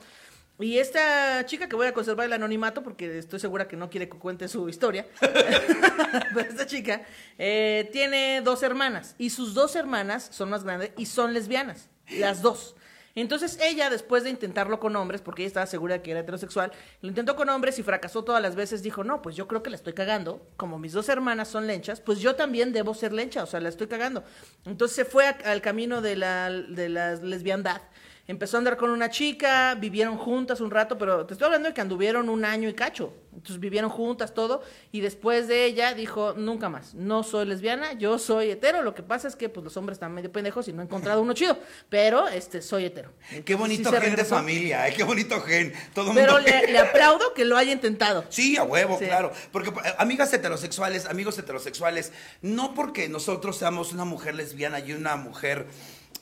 [0.59, 4.09] Y esta chica que voy a conservar el anonimato porque estoy segura que no quiere
[4.09, 5.07] que cuente su historia.
[6.33, 7.01] pero esta chica
[7.37, 12.41] eh, tiene dos hermanas y sus dos hermanas son más grandes y son lesbianas, las
[12.41, 12.75] dos.
[13.15, 16.71] Entonces ella, después de intentarlo con hombres, porque ella estaba segura de que era heterosexual,
[17.01, 19.69] lo intentó con hombres y fracasó todas las veces, dijo, no, pues yo creo que
[19.69, 23.43] la estoy cagando, como mis dos hermanas son lenchas, pues yo también debo ser lencha,
[23.43, 24.23] o sea, la estoy cagando.
[24.65, 27.81] Entonces se fue a- al camino de la, de la lesbiandad.
[28.29, 31.73] Empezó a andar con una chica, vivieron juntas un rato, pero te estoy hablando de
[31.73, 33.11] que anduvieron un año y cacho.
[33.33, 34.61] Entonces vivieron juntas todo
[34.91, 38.83] y después de ella dijo, nunca más, no soy lesbiana, yo soy hetero.
[38.83, 41.23] Lo que pasa es que pues los hombres están medio pendejos y no he encontrado
[41.23, 41.57] uno chido,
[41.89, 43.11] pero este soy hetero.
[43.43, 44.93] Qué bonito sí gen de familia, ¿eh?
[44.95, 45.73] qué bonito gen.
[45.95, 48.25] Todo Pero mundo le, le aplaudo que lo haya intentado.
[48.29, 49.05] Sí, a huevo, Sí.
[49.05, 49.31] claro.
[49.51, 52.13] Porque eh, amigas heterosexuales, amigos heterosexuales,
[52.43, 55.65] no porque nosotros seamos una mujer lesbiana y una mujer,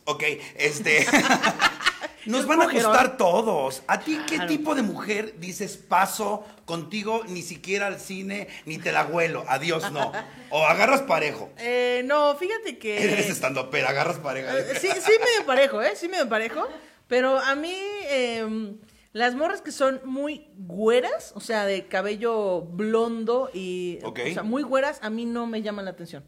[0.05, 0.23] ok,
[0.55, 1.05] este,
[2.27, 3.83] nos van a gustar todos.
[3.87, 8.91] ¿A ti qué tipo de mujer dices paso contigo ni siquiera al cine ni te
[8.91, 9.45] la huelo?
[9.47, 10.11] Adiós, no.
[10.49, 11.49] O agarras parejo.
[11.57, 13.03] Eh, no, fíjate que...
[13.03, 14.57] Eres estando, pero agarras pareja.
[14.57, 15.95] Eh, Sí, sí medio parejo, ¿eh?
[15.95, 16.67] Sí medio parejo.
[17.07, 17.73] Pero a mí,
[18.09, 18.75] eh,
[19.13, 23.99] las morras que son muy güeras, o sea, de cabello blondo y...
[24.03, 24.19] Ok.
[24.29, 26.23] O sea, muy güeras, a mí no me llaman la atención.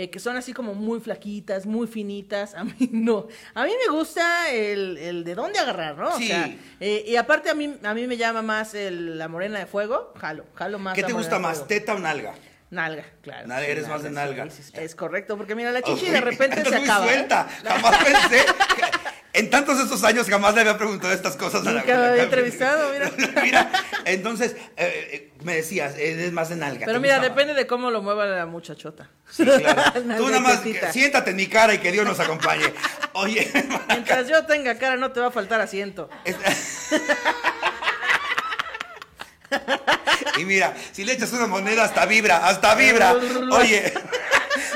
[0.00, 3.26] Eh, que son así como muy flaquitas, muy finitas, a mí no.
[3.54, 6.16] A mí me gusta el, el de dónde agarrar, ¿no?
[6.16, 6.24] Sí.
[6.24, 9.58] O sea, eh, y aparte a mí, a mí me llama más el- la morena
[9.58, 12.32] de fuego, jalo, jalo más ¿Qué te gusta más, teta o nalga?
[12.70, 13.48] Nalga, claro.
[13.48, 14.48] Nalga, eres más de nalga.
[14.48, 14.80] sí, sí, sí.
[14.80, 17.04] Es correcto, porque mira, la chichi de repente se acaba.
[17.04, 17.08] ¿eh?
[17.14, 17.48] suelta.
[17.64, 18.46] Jamás pensé.
[19.32, 22.92] En tantos estos años jamás le había preguntado estas cosas a la Nunca había entrevistado,
[22.92, 23.10] mira.
[23.42, 23.70] Mira,
[24.04, 26.86] entonces, eh, eh, me decías, eres más de nalga.
[26.86, 29.08] Pero ¿te mira, depende de cómo lo mueva la muchachota.
[29.30, 29.82] Sí, claro.
[30.16, 30.62] Tú nada más
[30.92, 32.72] siéntate en mi cara y que Dios nos acompañe.
[33.12, 33.50] Oye,
[33.88, 36.10] Mientras yo tenga cara, no te va a faltar asiento.
[36.24, 36.36] es-
[40.38, 43.14] y mira, si le echas una moneda hasta vibra, hasta vibra.
[43.52, 43.92] Oye,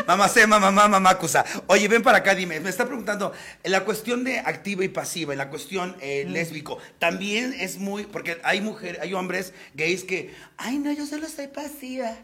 [0.07, 1.45] mamá se mamá, mamá, mamá, cusa.
[1.67, 3.33] Oye, ven para acá, dime, me está preguntando,
[3.63, 8.05] en la cuestión de activa y pasiva, en la cuestión eh, lésbico, también es muy,
[8.05, 12.17] porque hay mujeres, hay hombres gays que, ay no, yo solo soy pasiva.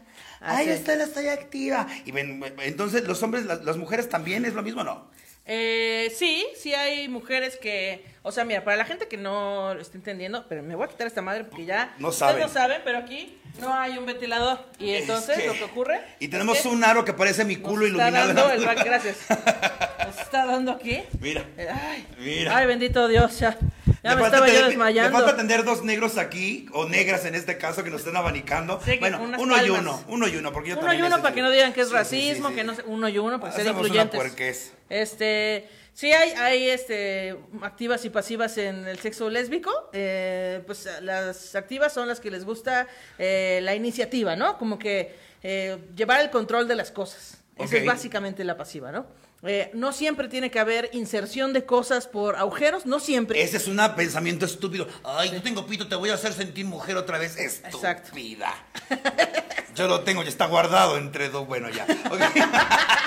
[0.43, 1.85] Ah, Ay, yo solo soy activa.
[2.03, 5.11] Y ven, entonces, los hombres, las, las mujeres también es lo mismo, ¿no?
[5.45, 9.81] Eh, sí, sí hay mujeres que, o sea, mira, para la gente que no lo
[9.81, 12.41] está entendiendo, pero me voy a quitar esta madre porque ya No ustedes saben.
[12.43, 15.99] no saben, pero aquí no hay un ventilador y entonces Es que- lo que ocurre
[16.19, 18.29] Y tenemos es que un aro que parece mi nos culo está iluminado.
[18.29, 19.17] en dando el gracias.
[20.05, 21.01] Nos está dando aquí.
[21.19, 21.45] Mira.
[21.57, 22.57] Ay, Mira.
[22.57, 23.57] ay, bendito Dios, ya,
[24.03, 25.17] ya me falta estaba yo desmayando.
[25.19, 28.79] Le falta tener dos negros aquí, o negras en este caso, que nos estén abanicando.
[28.83, 31.35] Sí, bueno, uno y uno, uno y uno, porque yo Uno y también uno para
[31.35, 32.67] que no digan que es Sí, racismo, sí, que sí.
[32.67, 34.19] no sé, uno y uno para ser una incluyentes.
[34.19, 34.73] puerquez.
[34.89, 39.71] Este, sí hay, hay este activas y pasivas en el sexo lésbico.
[39.93, 42.87] eh, pues las activas son las que les gusta
[43.19, 44.57] eh, la iniciativa, ¿no?
[44.57, 47.37] Como que eh, llevar el control de las cosas.
[47.55, 47.73] Esa Ok.
[47.73, 49.05] es básicamente la pasiva, ¿no?
[49.43, 53.41] Eh, no siempre tiene que haber inserción de cosas por agujeros, no siempre.
[53.41, 54.87] Ese es un pensamiento estúpido.
[55.03, 57.37] Ay, yo tengo pito, te voy a hacer sentir mujer otra vez.
[57.37, 58.07] Exacto.
[58.07, 58.53] Estúpida.
[59.75, 61.47] Yo lo tengo, ya está guardado entre dos.
[61.47, 61.87] Bueno, ya.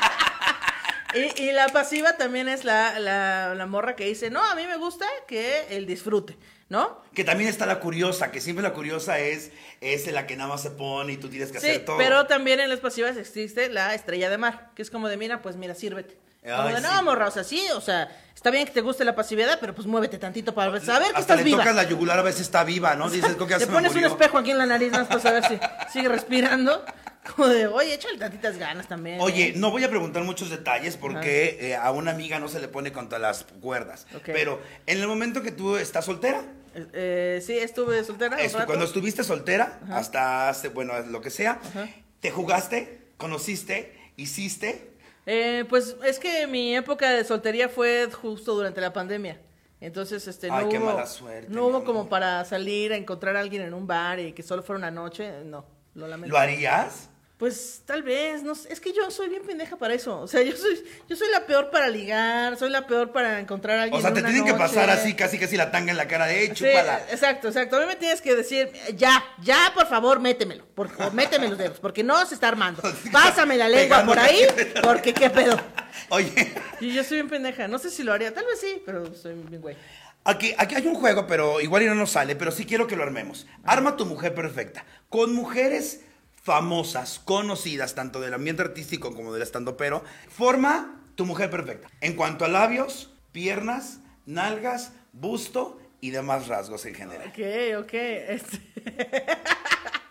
[1.14, 4.66] Y, y la pasiva también es la, la, la morra que dice, no, a mí
[4.66, 6.36] me gusta que el disfrute,
[6.68, 7.00] ¿no?
[7.14, 10.62] Que también está la curiosa, que siempre la curiosa es, es la que nada más
[10.62, 11.98] se pone y tú tienes que Sí, hacer todo.
[11.98, 15.40] pero también en las pasivas existe la estrella de mar, que es como de, mira,
[15.40, 16.18] pues mira, sírvete.
[16.44, 16.86] Como Ay, de, sí.
[16.86, 19.74] no, morra, o sea, sí, o sea, está bien que te guste la pasividad, pero
[19.74, 21.58] pues muévete tantito para saber que Hasta estás le viva.
[21.58, 23.08] tocas la yugular a veces está viva, ¿no?
[23.08, 25.58] Dices, que ya Te pones un espejo aquí en la nariz, más para saber si
[25.92, 26.84] sigue respirando.
[27.34, 29.18] Como de, oye, échale tantitas ganas también.
[29.22, 29.52] Oye, ¿eh?".
[29.56, 32.92] no voy a preguntar muchos detalles porque eh, a una amiga no se le pone
[32.92, 34.06] contra las cuerdas.
[34.14, 34.24] Ok.
[34.26, 36.42] Pero en el momento que tú estás soltera,
[36.92, 38.36] Eh, sí, estuve soltera.
[38.66, 41.88] cuando estuviste soltera, hasta hace, bueno, lo que sea, Ajá.
[42.20, 44.90] te jugaste, conociste, hiciste.
[45.26, 49.40] Eh, pues es que mi época de soltería fue justo durante la pandemia.
[49.80, 53.36] Entonces, este, no Ay, qué hubo, mala suerte, no hubo como para salir a encontrar
[53.36, 55.44] a alguien en un bar y que solo fuera una noche.
[55.44, 56.32] No, lo lamento.
[56.32, 57.10] ¿Lo harías?
[57.44, 60.18] Pues tal vez, no sé, es que yo soy bien pendeja para eso.
[60.18, 63.78] O sea, yo soy, yo soy la peor para ligar, soy la peor para encontrar
[63.78, 63.98] a alguien.
[63.98, 66.24] O sea, te una tienen que pasar así, casi casi la tanga en la cara
[66.24, 67.02] de, eh, Sí, chúpala.
[67.10, 67.76] exacto, exacto.
[67.76, 70.64] A mí me tienes que decir, ya, ya, por favor, métemelo.
[70.74, 72.80] Por, méteme los dedos, porque no se está armando.
[73.12, 74.46] Pásame la lengua por ahí,
[74.82, 75.60] porque qué pedo.
[76.08, 76.32] Oye,
[76.80, 77.68] Y yo soy bien pendeja.
[77.68, 79.76] No sé si lo haría, tal vez sí, pero soy bien güey.
[80.24, 82.96] aquí, aquí hay un juego, pero igual y no nos sale, pero sí quiero que
[82.96, 83.46] lo armemos.
[83.64, 84.86] Arma tu mujer perfecta.
[85.10, 86.00] Con mujeres
[86.44, 91.88] famosas, conocidas, tanto del ambiente artístico como del estando pero, forma tu mujer perfecta.
[92.02, 97.28] En cuanto a labios, piernas, nalgas, busto y demás rasgos en general.
[97.28, 97.94] Ok, ok.
[97.94, 98.60] este-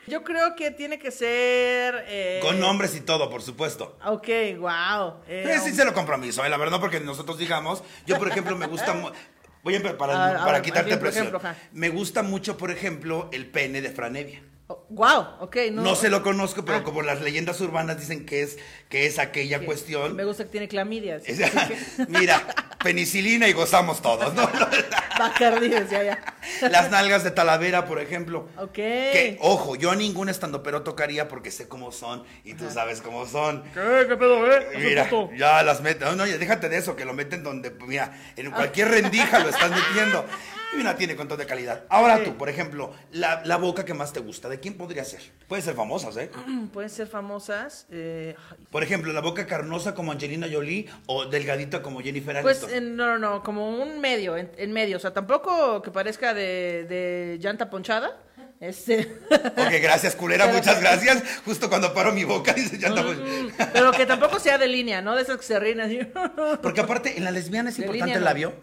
[0.08, 2.04] Yo creo que tiene que ser.
[2.08, 3.98] eh, Con nombres y todo, por supuesto.
[4.06, 4.28] Ok,
[4.60, 5.22] wow.
[5.28, 8.94] Es sincero compromiso, eh, la verdad, porque nosotros digamos, yo por ejemplo me gusta,
[9.64, 13.30] voy a para, A- a para ver, quitarte presión, ejemplo, me gusta mucho, por ejemplo,
[13.32, 14.44] el pene de Franevia.
[14.90, 15.58] Wow, ok.
[15.72, 16.84] No, No, se lo conozco, pero Ah.
[16.84, 18.58] como las leyendas urbanas dicen que es,
[18.90, 20.16] que es aquella que cuestión.
[20.16, 21.18] Me gusta que tiene clamidia.
[21.18, 22.42] así Es- que- Mira,
[22.84, 24.50] penicilina y gozamos todos, ¿no?
[25.20, 26.70] Bacardí, decía ya.
[26.70, 28.50] Las nalgas de Talavera, por ejemplo.
[28.58, 28.74] Ok.
[28.74, 33.28] Que, ojo, yo a ningún estandopero tocaría porque sé cómo son y tú sabes cómo
[33.28, 33.64] son.
[33.74, 34.06] ¿Qué?
[34.08, 34.68] ¿Qué pedo, eh?
[34.78, 36.08] Mira, ya las meten.
[36.10, 39.50] No, no, ya déjate de eso, que lo meten donde, mira, en cualquier rendija lo
[39.50, 40.26] están metiendo.
[40.76, 41.84] Y una tiene control de calidad.
[41.90, 42.24] Ahora Sí.
[42.26, 45.22] tú, por ejemplo, la, la boca que más te gusta, ¿de quién podría ser?
[45.48, 46.30] Puede ser famosas, ¿eh?
[46.72, 47.86] Pueden ser famosas.
[47.92, 48.36] eh,
[48.72, 52.78] Por ejemplo, la boca carnosa como Angelina Jolie o delgadita como Jennifer Pues Aniston.
[52.84, 54.98] en- no, no, no, como un medio, en, en medio.
[54.98, 58.18] O sea, tampoco que parezca de, de llanta ponchada.
[58.60, 59.12] Este.
[59.54, 61.24] Ok, gracias, culera, Pero- muchas gracias.
[61.46, 63.18] Justo cuando paro mi boca, dice, ya estamos.
[63.74, 65.16] Pero que tampoco sea de línea, ¿no?
[65.16, 66.00] De esas que se ríen así.
[66.62, 68.54] Porque aparte, en la lesbiana es De importante línea el no.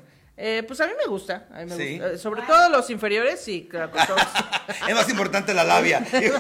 [0.43, 1.45] Eh, pues a mí me gusta.
[1.53, 1.99] A mí me Sí.
[1.99, 2.17] gusta.
[2.17, 3.91] Sobre todo los inferiores, sí, claro.
[3.91, 4.23] con todos.
[4.89, 6.03] es más importante la labia.
[6.11, 6.31] Sí,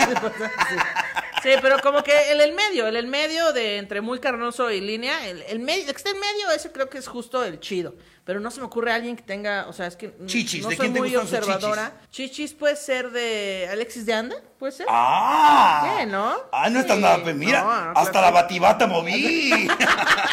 [1.42, 5.28] pero como que el, el medio, el, el medio de entre muy carnoso y línea,
[5.28, 7.94] el, el, medio, el que está en medio, ese creo que es justo el chido.
[8.24, 10.76] Pero no se me ocurre alguien que tenga, o sea, es que Chichis, no ¿de
[10.76, 12.00] soy quién te muy gustan sus observadora.
[12.10, 12.52] Chichis?
[12.52, 14.86] puede ser de Alexis de Anda, puede ser.
[14.88, 15.96] ¡Ah!
[16.00, 16.36] Sí, ¿no?
[16.52, 17.02] Ah, no estás Sí.
[17.02, 17.22] nada.
[17.22, 18.26] Pues mira, No, no, hasta claro.
[18.26, 19.68] la batibata moví.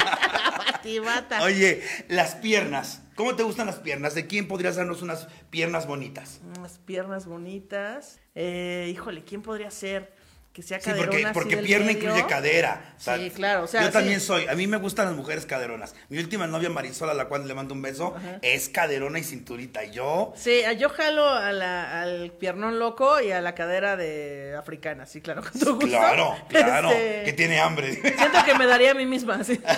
[0.72, 1.42] Batibata.
[1.44, 3.02] Oye, las piernas.
[3.16, 4.14] ¿Cómo te gustan las piernas?
[4.14, 6.40] ¿De quién podrías darnos unas piernas bonitas?
[6.58, 8.20] Unas piernas bonitas.
[8.36, 10.16] Eh, híjole, ¿quién podría ser?
[10.58, 12.00] Que sea Sí, porque, así porque pierna medio.
[12.02, 12.96] incluye cadera.
[12.98, 13.94] O sea, Sí, claro, o sea, yo sí.
[13.94, 14.48] también soy.
[14.48, 15.94] A mí me gustan las mujeres caderonas.
[16.10, 19.86] Mi última novia Marisol, a la cual le mando un beso, es caderona y cinturita.
[19.86, 23.98] Y yo, Sí, a- yo jalo a la- al piernón loco y a la cadera
[23.98, 25.90] de africana, sí, claro, con tu gusto.
[25.90, 27.94] claro, claro, Este, que tiene hambre.
[27.94, 29.62] Siento que me daría a mí misma, sí.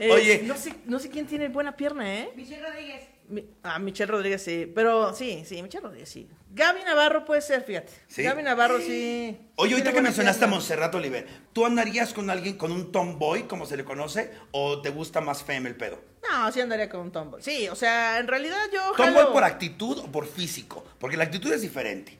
[0.00, 0.42] Eh, Oye.
[0.44, 2.28] No sé, no sé quién tiene buena pierna, ¿eh?
[2.36, 3.02] Michelle Rodríguez.
[3.28, 4.70] Mi- Ah, Michelle Rodríguez, sí.
[4.74, 6.28] Pero sí, sí, Michelle Rodríguez, sí.
[6.54, 7.92] Gaby Navarro puede ser, fíjate.
[8.06, 8.22] ¿Sí?
[8.22, 9.36] Gaby Navarro, sí.
[9.56, 10.48] Oye, ahorita que mencionaste a.
[10.48, 14.90] Monserrat Oliver, ¿tú andarías con alguien, con un tomboy, como se le conoce, o te
[14.90, 16.00] gusta más femme el pedo?
[16.30, 17.42] No, sí andaría con un tomboy.
[17.42, 19.32] Sí, o sea, en realidad yo ¿Tomboy jalo...
[19.32, 20.84] por actitud o por físico?
[21.00, 22.16] Porque la actitud es diferente.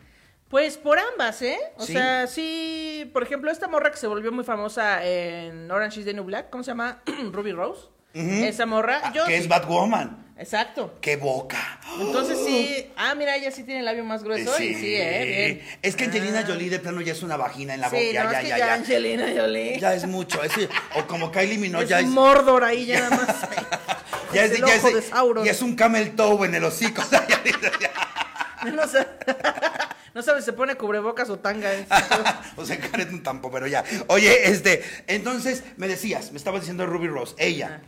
[0.49, 1.59] Pues por ambas, ¿eh?
[1.79, 1.93] O ¿Sí?
[1.93, 6.13] sea, sí, por ejemplo, esta morra que se volvió muy famosa en Orange is the
[6.15, 7.03] New Black, ¿cómo se llama?
[7.33, 7.89] Ruby Rose.
[8.13, 9.43] Esa morra, Ah, yo que sí.
[9.43, 10.24] es Batwoman.
[10.37, 10.99] Exacto.
[11.01, 11.79] ¡Qué boca!
[12.01, 15.77] Entonces sí, ah, mira, ella sí tiene el labio más grueso y sí, eh, bien.
[15.81, 16.45] Es que Angelina Ah.
[16.47, 18.01] Jolie de plano ya es una vagina en la boca.
[18.01, 18.75] Sí, ya, no, ya, es que ya, ya, ya.
[18.75, 19.79] Angelina Jolie.
[19.79, 20.43] Ya es mucho.
[20.43, 20.53] es-
[20.97, 22.07] o como Kylie Minogue, es ya es.
[22.07, 23.37] un Mordor ahí ya nada más.
[24.35, 25.47] Ya es, el ya es- de Sauron.
[25.47, 27.03] y es un camel toe en el hocico.
[27.03, 27.91] o sea, ya.
[28.73, 29.07] No, sé,
[30.15, 31.73] no sabes si se pone cubrebocas o tanga.
[31.73, 31.87] eh.
[32.57, 33.85] o sea, Karen un tampo, pero ya.
[34.09, 37.83] Oye, este, entonces me decías, me estabas diciendo Ruby Rose, ella.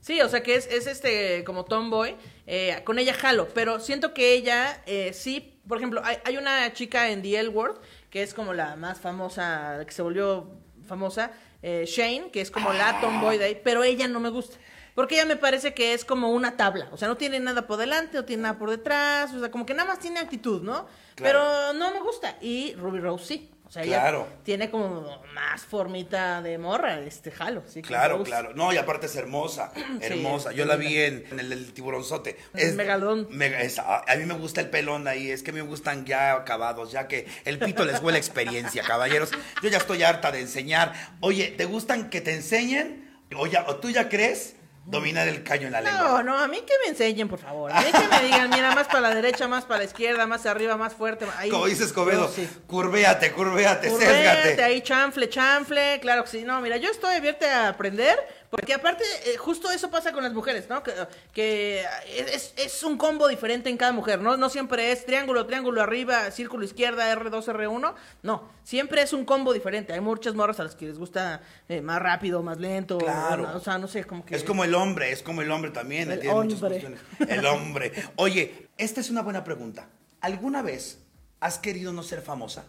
[0.00, 4.14] Sí, o sea que es, es este como tomboy, eh, con ella jalo, pero siento
[4.14, 7.80] que ella eh, sí, por ejemplo, hay, hay una chica en The L Word
[8.10, 10.50] que es como la más famosa, que se volvió
[10.86, 11.32] famosa,
[11.62, 14.56] eh, Shane, que es como la tomboy de ahí, pero ella no me gusta.
[14.94, 17.76] Porque ella me parece que es como una tabla, o sea, no tiene nada por
[17.76, 20.86] delante, no tiene nada por detrás, o sea, como que nada más tiene actitud, ¿no?
[21.14, 21.40] Claro.
[21.40, 22.36] Pero no me gusta.
[22.40, 23.50] Y Ruby Rose sí.
[23.68, 24.26] O sea, Claro.
[24.30, 27.82] ella tiene como más formita de morra, este jalo, sí.
[27.82, 28.54] Claro, claro.
[28.54, 30.52] No, y aparte es hermosa, hermosa.
[30.52, 32.38] Yo la vi en, en el, el tiburonzote.
[32.54, 33.28] El megalodón.
[33.30, 36.32] mega- es- a, a mí me gusta el pelón ahí, es que me gustan ya
[36.32, 39.30] acabados, ya que el pito les huele experiencia, caballeros.
[39.62, 40.94] Yo ya estoy harta de enseñar.
[41.20, 43.06] Oye, ¿te gustan que te enseñen?
[43.36, 44.56] O, ya, o tú ya crees
[44.90, 46.02] dominar el caño en la lengua.
[46.02, 47.70] No, no, a mí que me enseñen, por favor.
[47.70, 50.46] A mí que me digan, mira, más para la derecha, más para la izquierda, más
[50.46, 51.26] arriba, más fuerte.
[51.36, 52.48] Ahí, Como dices, Cobedo, Yo sí.
[52.66, 54.62] curvéate, curvéate, Curvete, sésgate.
[54.64, 56.42] ahí chanfle, chanfle, claro que sí.
[56.44, 58.18] No, mira, yo estoy abierta a aprender,
[58.50, 60.82] Porque aparte, eh, justo eso pasa con las mujeres, ¿no?
[60.82, 60.92] Que,
[61.34, 61.84] que
[62.16, 64.38] es, es un combo diferente en cada mujer, ¿no?
[64.38, 67.94] No siempre es triángulo, triángulo arriba, círculo izquierda, R2, R1.
[68.22, 69.92] No, siempre es un combo diferente.
[69.92, 72.96] Hay muchas morras a las que les gusta eh, más rápido, más lento.
[72.96, 73.50] Claro.
[73.54, 74.34] O, sea, no sé, como que...
[74.34, 76.10] Es como el hombre, es como el hombre también.
[76.10, 76.96] El hombre.
[77.28, 77.92] El hombre.
[78.16, 79.88] Oye, esta es una buena pregunta.
[80.20, 81.00] ¿Alguna vez
[81.40, 82.64] has querido no ser famosa?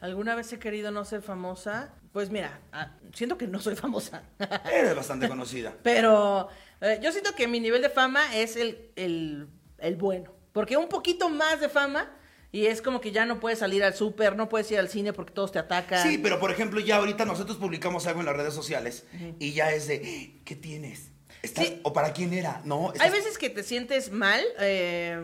[0.00, 1.94] ¿Alguna vez he querido no ser famosa?
[2.12, 4.22] Pues mira, ah, siento que no soy famosa.
[4.70, 5.74] Eres bastante conocida.
[5.82, 6.48] Pero
[6.80, 10.32] eh, yo siento que mi nivel de fama es el, el, el bueno.
[10.52, 12.10] Porque un poquito más de fama
[12.52, 15.12] y es como que ya no puedes salir al súper, no puedes ir al cine
[15.12, 16.08] porque todos te atacan.
[16.08, 19.04] Sí, pero por ejemplo, ya ahorita nosotros publicamos algo en las redes sociales
[19.38, 21.10] y ya es de, ¿qué tienes?
[21.46, 21.80] ¿Está- Sí.
[21.82, 22.60] ¿O para quién era?
[22.64, 25.22] No, Hay veces que te sientes mal eh,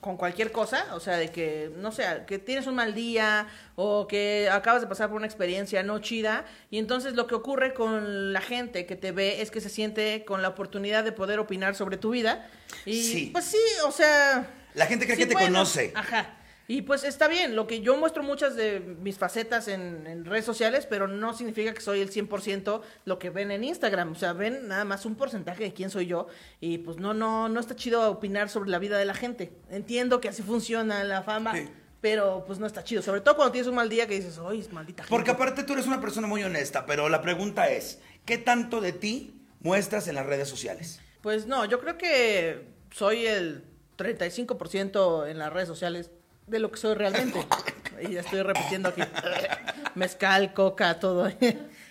[0.00, 4.08] con cualquier cosa, o sea, de que, no sé, que tienes un mal día o
[4.08, 8.32] que acabas de pasar por una experiencia no chida y entonces lo que ocurre con
[8.32, 11.76] la gente que te ve es que se siente con la oportunidad de poder opinar
[11.76, 12.48] sobre tu vida
[12.84, 13.30] y Sí.
[13.32, 14.50] pues sí, o sea...
[14.74, 15.92] La gente cree sí que te conoce.
[15.94, 16.34] Ajá.
[16.68, 20.44] Y pues está bien, lo que yo muestro muchas de mis facetas en, en redes
[20.44, 24.12] sociales, pero no significa que soy el 100% lo que ven en Instagram.
[24.12, 26.28] O sea, ven nada más un porcentaje de quién soy yo.
[26.60, 29.52] Y pues no, no, no está chido opinar sobre la vida de la gente.
[29.70, 31.68] Entiendo que así funciona la fama, Sí.
[32.00, 33.02] pero pues no está chido.
[33.02, 35.14] Sobre todo cuando tienes un mal día que dices, ¡ay, maldita gente!
[35.14, 38.92] Porque aparte tú eres una persona muy honesta, pero la pregunta es, ¿qué tanto de
[38.92, 41.00] ti muestras en las redes sociales?
[41.22, 43.64] Pues no, yo creo que soy el
[43.98, 46.10] 35% en las redes sociales
[46.52, 47.44] de lo que soy realmente.
[48.00, 49.02] y ya estoy repitiendo aquí.
[49.94, 51.28] Mezcal, coca, todo.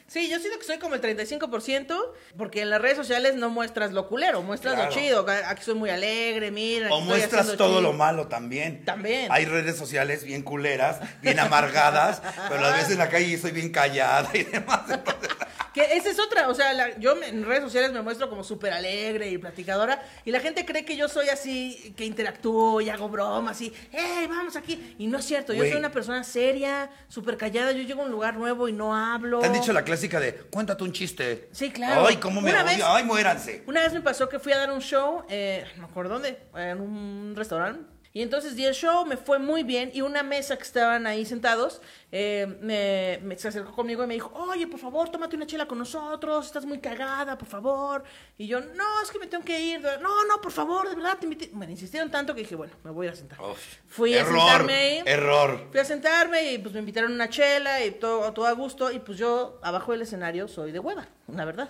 [0.07, 1.95] sí, yo siento que soy como el 35%,
[2.37, 4.89] porque en las redes sociales no muestras lo culero, muestras Claro.
[4.89, 5.25] lo chido.
[5.47, 6.89] Aquí soy muy alegre, mira.
[6.93, 7.81] O muestras todo chido.
[7.81, 8.83] lo malo también.
[8.85, 9.27] También.
[9.31, 13.71] Hay redes sociales bien culeras, bien amargadas, pero a veces en la calle soy bien
[13.71, 14.81] callada y demás.
[14.89, 15.29] entonces-
[15.73, 18.43] Que esa es otra, o sea, la- yo me- en redes sociales me muestro como
[18.43, 22.89] súper alegre y platicadora y la gente cree que yo soy así, que interactúo y
[22.89, 24.95] hago bromas y, hey, vamos aquí.
[24.99, 25.69] Y no es cierto, yo Güey.
[25.71, 29.39] soy una persona seria, súper callada, yo llego a un lugar nuevo y no hablo.
[29.39, 31.47] Te han dicho la clásica de, cuéntate un chiste.
[31.53, 32.05] Sí, claro.
[32.05, 32.71] Ay, cómo me Una odio.
[32.77, 33.63] vez- Ay, muéranse.
[33.65, 36.37] Una vez me pasó que fui a dar un show, eh, no me acuerdo dónde,
[36.55, 37.81] en un restaurante.
[38.13, 39.89] Y entonces di el show, me fue muy bien.
[39.93, 44.15] Y una mesa que estaban ahí sentados, eh, me, me- se acercó conmigo y me
[44.15, 48.03] dijo, oye, por favor, tómate una chela con nosotros, estás muy cagada, por favor.
[48.37, 49.79] Y yo, no, es que me tengo que ir.
[50.01, 51.49] No, no, por favor, de verdad, te invité.
[51.53, 53.39] Bueno, insistieron tanto que dije, bueno, me voy a ir a sentar.
[53.41, 55.03] Uf, Fui a error, sentarme ahí.
[55.05, 55.67] Error.
[55.71, 58.91] Fui a sentarme y pues me invitaron una chela y todo, todo a gusto.
[58.91, 61.69] Y pues yo, abajo del escenario, soy de hueva, la verdad.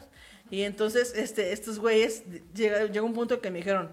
[0.50, 2.24] Y entonces, este, estos güeyes,
[2.56, 3.92] llega- llegó un punto que me dijeron,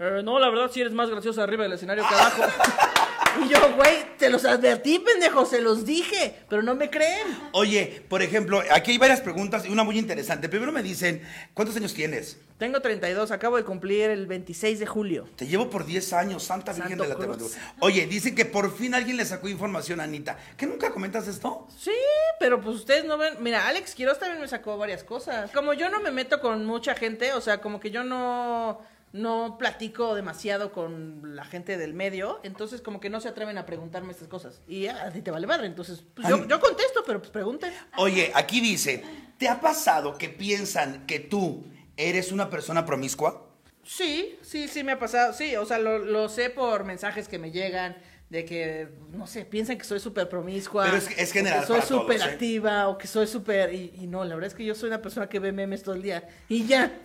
[0.00, 2.42] "Eh, no, la verdad sí eres más gracioso arriba del escenario que abajo.
[3.44, 7.26] y yo, güey, te los advertí, pendejo, se los dije, pero no me creen.
[7.52, 10.48] Oye, por ejemplo, aquí hay varias preguntas y una muy interesante.
[10.48, 11.22] Primero me dicen,
[11.54, 12.38] ¿cuántos años tienes?
[12.58, 15.28] Tengo 32, acabo de cumplir el 26 de julio.
[15.36, 17.56] Te llevo por 10 años, Santa Virgen Santo de la Cruz.
[17.80, 20.38] Oye, dicen que por fin alguien le sacó información a Anita.
[20.56, 21.66] ¿Que nunca comentas esto?
[21.78, 21.92] Sí,
[22.38, 23.34] pero pues ustedes no ven.
[23.40, 25.50] Mira, Alex Quiroz también me sacó varias cosas.
[25.52, 28.80] Como yo no me meto con mucha gente, o sea, como que yo no
[29.12, 33.66] no platico demasiado con la gente del medio, entonces como que no se atreven a
[33.66, 34.60] preguntarme estas cosas.
[34.68, 37.72] Y a ti te vale madre, entonces pues, yo, yo contesto, pero pues pregunten.
[37.96, 39.02] Oye, aquí dice,
[39.38, 41.64] ¿te ha pasado que piensan que tú
[41.96, 43.46] eres una persona promiscua?
[43.82, 47.38] Sí, sí, sí me ha pasado, sí, o sea, lo, lo sé por mensajes que
[47.38, 47.96] me llegan
[48.28, 50.84] de que, no sé, piensan que soy súper promiscua.
[50.84, 52.22] Pero es- es general Que soy súper ¿eh?
[52.22, 53.74] activa o que soy súper...
[53.74, 55.96] Y, y no, la verdad es que yo soy una persona que ve memes todo
[55.96, 56.28] el día.
[56.48, 56.96] Y ya,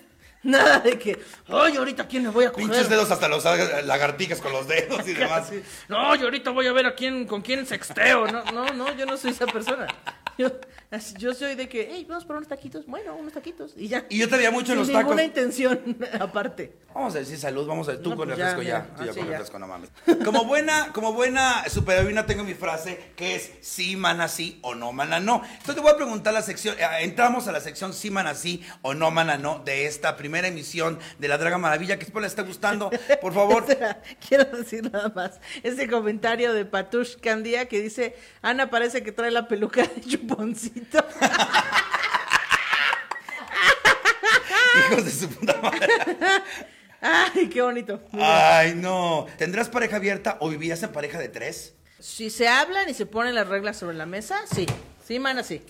[0.45, 2.67] nada de que, ay, ahorita quién me voy a coger.
[2.67, 3.43] Pinches dedos hasta los
[3.85, 5.51] lagartijas con los dedos y demás.
[5.89, 8.27] No, yo ahorita voy a ver a quién, con quién sexteo.
[8.27, 9.87] No, no, no, yo no soy esa persona.
[10.37, 10.51] Yo,
[11.17, 12.85] yo soy de que, hey, vamos por unos taquitos.
[12.85, 13.73] Bueno, unos taquitos.
[13.77, 14.05] Y ya.
[14.09, 15.03] Y yo te veía mucho en Sin los tacos.
[15.03, 16.73] ninguna intención aparte.
[16.93, 19.11] Vamos a decir salud, vamos a ver, tú No, con pues refresco ya, tú ya
[19.11, 19.31] así con ya.
[19.33, 19.89] refresco, no mames.
[20.23, 24.93] Como buena, como buena superheroína tengo mi frase que es sí, mana, sí o no,
[24.93, 25.41] mana, no.
[25.43, 28.63] Entonces te voy a preguntar la sección, eh, entramos a la sección sí, mana, sí
[28.81, 32.31] o no, mana, no de esta primera emisión de La Draga Maravilla, que espero les
[32.31, 33.65] esté gustando, por favor.
[34.29, 35.41] Quiero decir nada más.
[35.63, 40.01] Ese comentario de Patush Candía que dice, Ana parece que trae la peluca de
[44.89, 45.87] Hijos de su puta madre.
[47.01, 48.01] Ay, qué bonito.
[48.13, 49.27] Ay, no.
[49.37, 51.75] ¿Tendrás pareja abierta o vivirás en pareja de tres?
[51.99, 54.65] Si se hablan y se ponen las reglas sobre la mesa, sí.
[55.05, 55.61] Sí, mana, sí.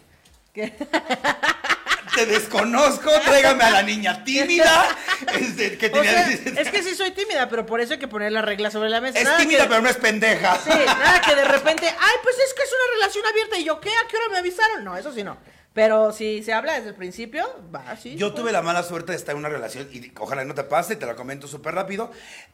[0.53, 0.73] ¿Qué?
[2.13, 4.85] Te desconozco, tráigame a la niña tímida.
[5.39, 8.07] este, que O tenía sea, es que sí soy tímida, pero por eso hay que
[8.07, 9.17] poner las reglas sobre la mesa.
[9.19, 10.57] Es Nada tímida, que- pero no es pendeja.
[10.63, 13.57] Sí, nada que de repente, ay, pues es que es una relación abierta.
[13.57, 13.89] Y yo, ¿qué?
[13.89, 14.83] ¿A qué hora me avisaron?
[14.83, 15.37] No, eso sí no.
[15.73, 18.15] Pero si se habla desde el principio, va, sí.
[18.15, 20.63] Yo sí, tuve la mala suerte de estar en una relación, y ojalá no te
[20.63, 22.11] pase, te la comento súper rápido.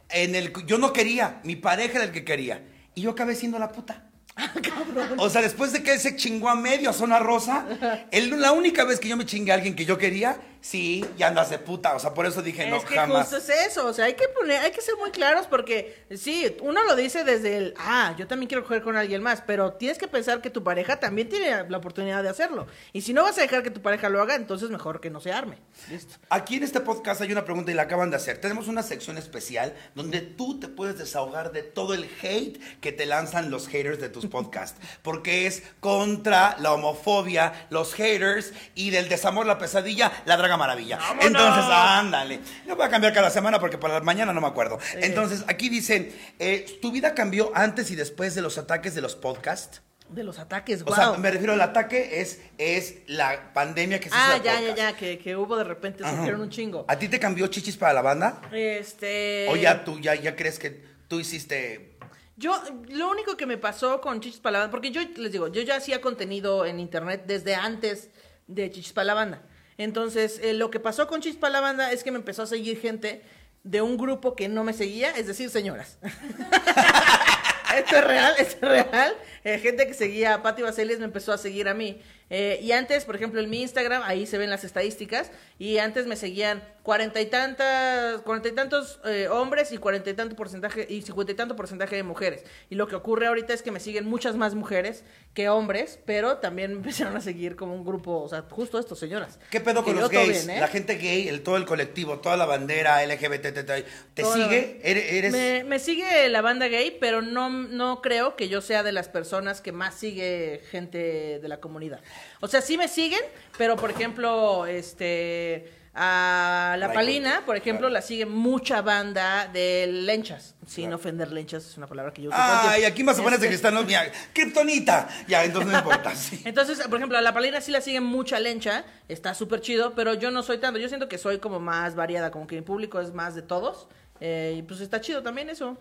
[0.09, 2.63] En el, yo no quería, mi pareja era el que quería.
[2.95, 4.05] Y yo acabé siendo la puta.
[5.17, 7.65] O sea, después de que él se chingó a medio a Zona Rosa,
[8.11, 11.49] la única vez que yo me chingué a alguien que yo quería, sí, ya andas
[11.49, 11.95] de puta.
[11.95, 13.27] O sea, por eso dije, no, es que jamás.
[13.27, 16.55] justo es eso, o sea, hay que poner, hay que ser muy claros porque sí,
[16.61, 19.97] uno lo dice desde el, ah, yo también quiero coger con alguien más, pero tienes
[19.97, 22.67] que pensar que tu pareja también tiene la oportunidad de hacerlo.
[22.93, 25.19] Y si no vas a dejar que tu pareja lo haga, entonces mejor que no
[25.19, 25.57] se arme.
[25.89, 26.15] Listo.
[26.29, 28.39] Aquí en este podcast hay una pregunta y la acaban de hacer.
[28.39, 33.05] Tenemos una sección especial donde tú te puedes desahogar de todo el hate que te
[33.05, 34.79] lanzan los haters de tus podcasts.
[35.01, 40.99] Porque es contra la homofobia, los haters y del desamor, la pesadilla, la maravilla.
[41.19, 42.39] Entonces, ándale.
[42.67, 44.79] No voy a cambiar cada semana porque para mañana no me acuerdo.
[44.95, 49.15] Entonces, aquí dicen, eh, ¿tu vida cambió antes y después de los ataques de los
[49.15, 49.81] podcasts?
[50.09, 50.95] De los ataques, O wow.
[50.95, 54.75] sea, me refiero al ataque es, es la pandemia que se hizo ah, ya, ya,
[54.75, 56.15] ya, que, que hubo de repente, Ajá.
[56.15, 56.83] surgieron un chingo.
[56.89, 58.41] ¿A ti te cambió chichis para la banda?
[58.51, 59.47] Este...
[59.49, 61.97] ¿O ya tú ya, ya crees que tú hiciste...
[62.35, 65.47] Yo, lo único que me pasó con Chichis para la Banda, porque yo les digo,
[65.49, 68.09] yo ya hacía contenido en internet desde antes
[68.47, 69.43] de Chichis para la Banda.
[69.83, 72.45] Entonces, eh, lo que pasó con Chichis para la Banda es que me empezó a
[72.45, 73.23] seguir gente
[73.63, 75.97] de un grupo que no me seguía, es decir, señoras.
[77.75, 79.15] esto es real, esto es real.
[79.43, 81.99] Eh, gente que seguía a Patti Vaselis me empezó a seguir a mí.
[82.33, 86.07] Eh, y antes, por ejemplo, en mi Instagram, ahí se ven las estadísticas, y antes
[86.07, 90.87] me seguían cuarenta y tantas, cuarenta y tantos eh, hombres y cuarenta y tanto porcentaje,
[90.89, 92.43] y cincuenta y tanto porcentaje de mujeres.
[92.69, 95.03] Y lo que ocurre ahorita es que me siguen muchas más mujeres
[95.33, 98.97] que hombres, pero también me empezaron a seguir como un grupo, o sea, justo estos
[98.97, 99.37] señoras.
[99.49, 100.45] ¿Qué pedo con los gays?
[100.45, 100.61] bien, ¿eh?
[100.61, 104.33] La gente gay, el, todo el colectivo, toda la bandera LGBT, te, te- ¿te Todo.
[104.35, 104.79] sigue?
[104.83, 108.83] ¿Eres, eres- Me, me sigue la banda gay, pero no, no creo que yo sea
[108.83, 111.99] de las personas que más sigue gente de la comunidad.
[112.39, 113.21] O sea, sí me siguen,
[113.57, 117.93] pero por ejemplo, este a la Palina, por ejemplo, Claro.
[117.95, 120.55] la sigue mucha banda de lenchas.
[120.65, 120.95] Sin Claro.
[120.95, 122.37] ofender lenchas, es una palabra que yo uso.
[122.39, 122.93] Ay, tiempo.
[122.93, 125.09] aquí más o menos de Este, cristianos, mira, kriptonita.
[125.27, 126.15] Ya, entonces no importa.
[126.15, 126.41] sí.
[126.45, 130.13] entonces, por ejemplo, a la palina sí la sigue mucha lencha, está súper chido, pero
[130.13, 130.79] yo no soy tanto.
[130.79, 133.87] Yo siento que soy como más variada, como que mi público es más de todos.
[134.21, 135.77] eh, y pues está chido también eso.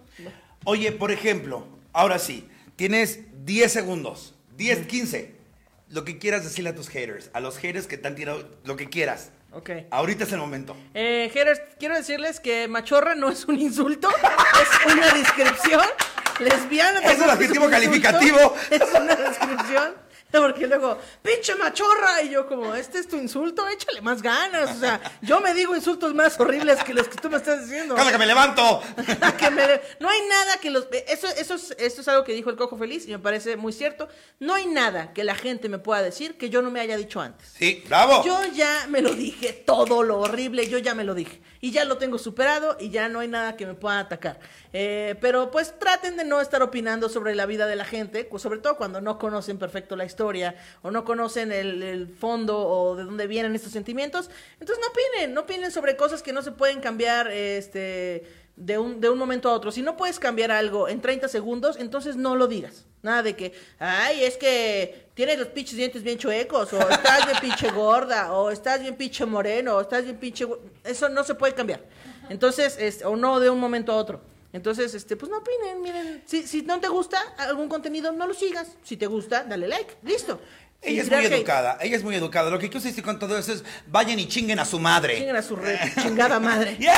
[0.65, 5.37] Oye, por ejemplo, ahora sí, tienes 10 segundos, 10, 15.
[5.91, 8.77] Lo que quieras decirle a tus haters, a los haters que te han tirado, lo
[8.77, 9.31] que quieras.
[9.53, 9.71] Ok.
[9.91, 10.77] Ahorita es el momento.
[10.95, 14.09] Eh, haters, quiero decirles que machorra no es un insulto,
[14.89, 15.85] es una descripción.
[16.39, 18.55] Lesbiana Es un adjetivo calificativo.
[18.71, 19.95] Es una descripción.
[20.41, 22.23] Porque luego, pinche machorra.
[22.23, 24.77] Y yo, como, este es tu insulto, échale más ganas.
[24.77, 27.95] O sea, yo me digo insultos más horribles que los que tú me estás diciendo.
[27.95, 28.83] ¡Cada que me levanto!
[29.39, 30.87] Que me- no hay nada que los...
[31.09, 33.73] Eso, eso, es, esto es algo que dijo el Cojo Feliz y me parece muy
[33.73, 34.09] cierto.
[34.39, 37.21] No hay nada que la gente me pueda decir que yo no me haya dicho
[37.21, 37.49] antes.
[37.57, 38.23] Sí, bravo.
[38.25, 41.41] Yo ya me lo dije, todo lo horrible, yo ya me lo dije.
[41.61, 44.41] Y ya lo tengo superado y ya no hay nada que me pueda atacar.
[44.73, 48.61] Eh, pero pues traten de no estar opinando sobre la vida de la gente, sobre
[48.61, 53.05] todo cuando no conocen perfecto la historia o no conocen el, el fondo o de
[53.05, 54.31] dónde vienen estos sentimientos.
[54.59, 58.25] Entonces no opinen, no opinen sobre cosas que no se pueden cambiar este,
[58.57, 59.73] de, un, de un momento a otro.
[59.73, 62.87] Si no puedes cambiar algo en 30 segundos, entonces no lo digas.
[63.03, 67.39] Nada de que, ay, es que tienes los pinches dientes bien chuecos, o estás bien
[67.41, 70.45] pinche gorda, o estás bien pinche moreno, o estás bien pinche...
[70.45, 70.59] gu-".
[70.85, 71.81] Eso no se puede cambiar.
[72.29, 74.21] Entonces, este, o no de un momento a otro.
[74.53, 76.23] Entonces, este, pues no opinen, miren.
[76.27, 78.69] Si, si no te gusta algún contenido, no lo sigas.
[78.83, 79.95] Si te gusta, dale like.
[80.03, 80.41] Listo.
[80.83, 82.51] Ella es muy educada, ella es muy educada.
[82.51, 85.17] Lo que quiero decir con todo eso es, vayan y chinguen a su madre.
[85.19, 86.77] Chinguen a su re- chingada madre.
[86.81, 86.95] ¡Yeah!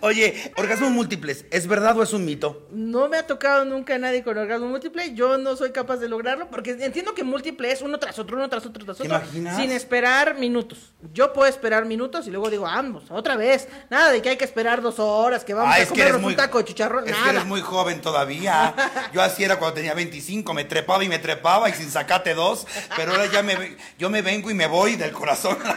[0.00, 2.66] Oye, orgasmos múltiples, ¿es verdad o es un mito?
[2.70, 5.14] No me ha tocado nunca a nadie con orgasmo múltiple.
[5.14, 8.48] Yo no soy capaz de lograrlo porque entiendo que múltiple es uno tras otro, uno
[8.48, 9.16] tras otro, tras ¿Te otro.
[9.16, 9.56] imaginas?
[9.56, 10.92] Sin esperar minutos.
[11.12, 13.68] Yo puedo esperar minutos y luego digo, vamos, otra vez.
[13.90, 16.58] Nada de que hay que esperar dos horas, que vamos Ah, a muy, un taco
[16.58, 17.08] de chicharrón.
[17.08, 18.74] es que eres muy joven todavía.
[19.12, 22.66] Yo así era cuando tenía 25, me trepaba y me trepaba y sin sacate dos,
[22.96, 25.58] pero ahora ya me, yo me vengo y me voy del corazón.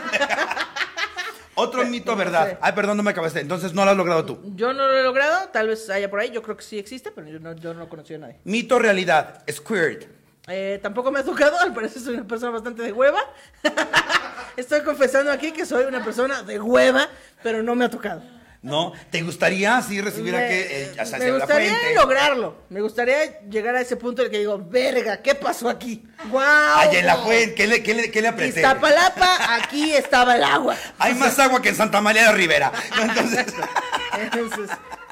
[1.55, 2.57] Otro mito, no ¿verdad?
[2.61, 3.39] Ay, perdón, no me acabaste.
[3.39, 4.39] Entonces no lo has logrado tú.
[4.55, 7.11] Yo no lo he logrado, tal vez haya por ahí, yo creo que sí existe,
[7.11, 8.39] pero yo no, yo no he conocido a nadie.
[8.43, 10.05] Mito, realidad, squirt.
[10.47, 13.19] Eh, tampoco me ha tocado, al parecer soy una persona bastante de hueva.
[14.57, 17.07] Estoy confesando aquí que soy una persona de hueva,
[17.41, 18.21] pero no me ha tocado.
[18.63, 18.93] ¿No?
[19.11, 22.55] ¿Te gustaría así recibir a me, que eh, me la gustaría lograrlo.
[22.69, 26.07] Me gustaría llegar a ese punto en el que digo, verga, ¿qué pasó aquí?
[26.29, 26.41] ¡Wow!
[26.41, 28.61] Allá en la fuente, ¿qué le, qué le, qué le apreté?
[28.61, 30.77] Iztapalapa, aquí estaba el agua.
[30.97, 32.71] Hay más agua que en Santa María de Rivera.
[33.01, 33.45] Entonces,
[34.17, 34.69] Entonces,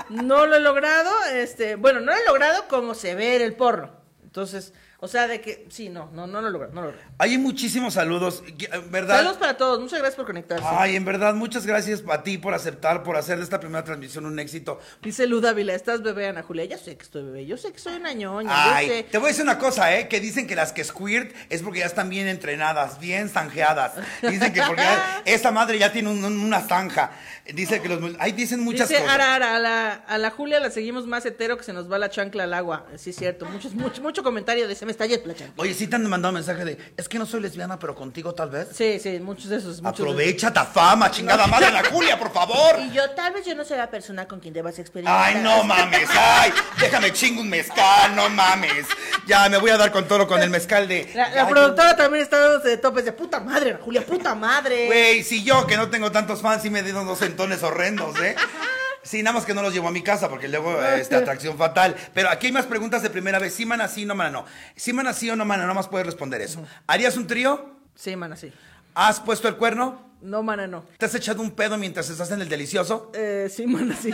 [0.10, 3.54] no lo he logrado, este, bueno, no lo he logrado como se ve en el
[3.54, 3.92] porno.
[4.24, 4.74] Entonces,
[5.04, 7.02] O sea, de que, sí, no, no, no lo logro, no lo logro.
[7.18, 8.44] Hay muchísimos saludos,
[8.92, 9.18] ¿verdad?
[9.18, 10.64] Saludos para todos, muchas gracias por conectarse.
[10.70, 14.28] Ay, en verdad, muchas gracias a ti por aceptar, por hacer de esta primera transmisión
[14.28, 14.80] un éxito.
[15.02, 16.66] Dice Lu Dávila, ¿estás bebé, Ana Julia?
[16.66, 19.04] Ya sé que estoy bebé, yo sé que soy una ñoña, yo Ay, sé.
[19.10, 20.08] te voy a decir una cosa, ¿eh?
[20.08, 23.94] Que dicen que las que squirt es porque ya están bien entrenadas, bien zanjeadas.
[24.22, 24.84] Dicen que porque
[25.26, 27.10] esta madre ya tiene un- un- una zanja.
[27.56, 28.00] Dice que los...
[28.20, 29.16] Ay, dicen muchas Dice cosas.
[29.16, 31.98] Ara, Ara, a la, a la Julia la seguimos más hetero que se nos va
[31.98, 32.86] la chancla al agua.
[32.98, 33.46] Sí, es cierto.
[33.48, 35.54] Muchos, mucho, mucho comentario de se me está la.
[35.58, 38.50] Oye, sí te han mandado mensaje de, es que no soy lesbiana, pero contigo tal
[38.50, 38.70] vez.
[38.74, 39.82] Sí, sí, muchos de esos.
[39.82, 42.80] Muchos de Aprovecha ta fama, chingada madre, Ana Julia, por favor.
[42.80, 45.24] Y yo, tal vez yo no sea la persona con quien debas experimentar.
[45.24, 48.86] Ay, no mames, ay, déjame chingo un mezcal, no mames.
[49.28, 51.10] Ya me voy a dar con todo con el mezcal de.
[51.14, 54.88] La, la Ay, productora también está dándose de topes de puta madre, Julia, puta madre.
[54.88, 58.36] Güey, si yo que no tengo tantos fans, sí me dieron dos entones horrendos, ¿eh?
[59.04, 61.96] Sí, nada más que no los llevo a mi casa porque luego este, atracción fatal.
[62.14, 63.54] Pero aquí hay más preguntas de primera vez.
[63.54, 64.46] ¿Sí, mana, sí, no, mana, no?
[64.76, 65.66] ¿Sí, mana, sí o no, mana?
[65.66, 66.64] No más puedes responder eso.
[66.88, 67.78] ¿Harías un trío?
[67.96, 68.52] Sí, mana, sí.
[68.94, 70.12] ¿Has puesto el cuerno?
[70.22, 70.84] No, mana, no.
[71.00, 73.12] ¿Te has echado un pedo mientras estás en el delicioso?
[73.16, 74.12] Eh, sí, mana, sí.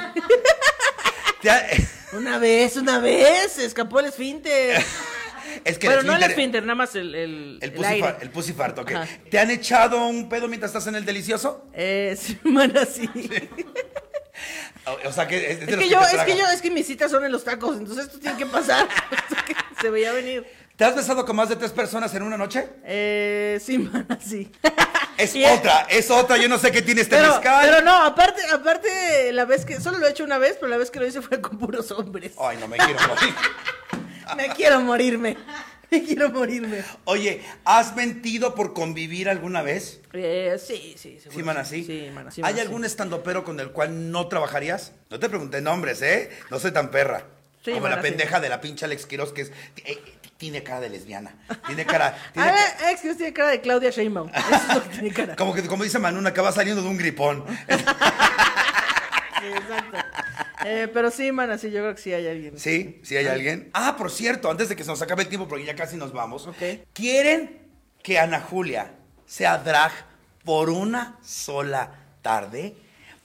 [1.41, 1.67] ¿Te ha-
[2.13, 4.81] una vez, una vez, se escapó el esfínter.
[5.63, 8.01] Es que bueno, no el esfínter- esfínter, nada más el, el, El el pussy, aire.
[8.07, 8.91] fart, el pussy fart, ok.
[8.91, 9.07] Ajá.
[9.31, 11.65] ¿Te han echado un pedo mientras estás en el delicioso?
[11.73, 13.09] Eh, sí, mana, sí.
[15.05, 17.31] O, sea, que es, que yo, es que yo, es que mis citas son en
[17.31, 18.87] los tacos, entonces esto tiene que pasar.
[19.81, 20.45] Se veía venir.
[20.75, 22.67] ¿Te has besado con más de tres personas en una noche?
[22.85, 24.51] Eh, sí, mana, sí.
[25.17, 26.37] Es Y- otra, es otra.
[26.37, 27.67] Yo no sé qué tiene este Pero, mezcal.
[27.67, 30.77] pero no, aparte, aparte, la vez que, solo lo he hecho una vez, pero la
[30.77, 32.33] vez que lo hice fue con puros hombres.
[32.39, 33.33] Ay, no me quiero morir.
[34.35, 35.37] Me quiero morirme.
[36.05, 36.83] Quiero morirme.
[37.05, 40.01] Oye, ¿has mentido por convivir alguna vez?
[40.13, 41.37] Eh, sí, sí, seguro.
[41.39, 41.83] Sí, mana, sí.
[41.85, 42.41] Sí, mana, sí.
[42.43, 42.87] ¿Hay mana, algún sí.
[42.87, 44.91] estandopero con el cual no trabajarías?
[45.09, 46.29] No te pregunté nombres, ¿eh?
[46.51, 47.25] No soy tan perra.
[47.63, 49.51] Sí, Como mana, la pendeja de la pinche Alex Quiroz que es...
[49.85, 49.97] eh,
[50.37, 51.35] tiene cara de lesbiana.
[51.65, 52.15] Tiene cara...
[52.33, 54.29] tiene Ah, ex, tiene cara de Claudia Sheinbaum.
[54.35, 55.35] Eso es lo que tiene cara.
[55.35, 57.43] como, que, como dice Manuna, que va saliendo de un gripón.
[57.67, 57.73] Sí,
[59.47, 59.97] exacto.
[60.65, 62.57] Eh, pero sí, mana, sí, yo creo que sí hay alguien.
[62.59, 62.99] ¿Sí?
[63.03, 63.69] ¿Sí hay alguien?
[63.73, 66.11] Ah, por cierto, antes de que se nos acabe el tiempo, porque ya casi nos
[66.13, 66.47] vamos.
[66.47, 66.57] Ok.
[66.93, 67.59] ¿Quieren
[68.03, 68.91] que Ana Julia
[69.25, 69.91] sea drag
[70.43, 72.75] por una sola tarde?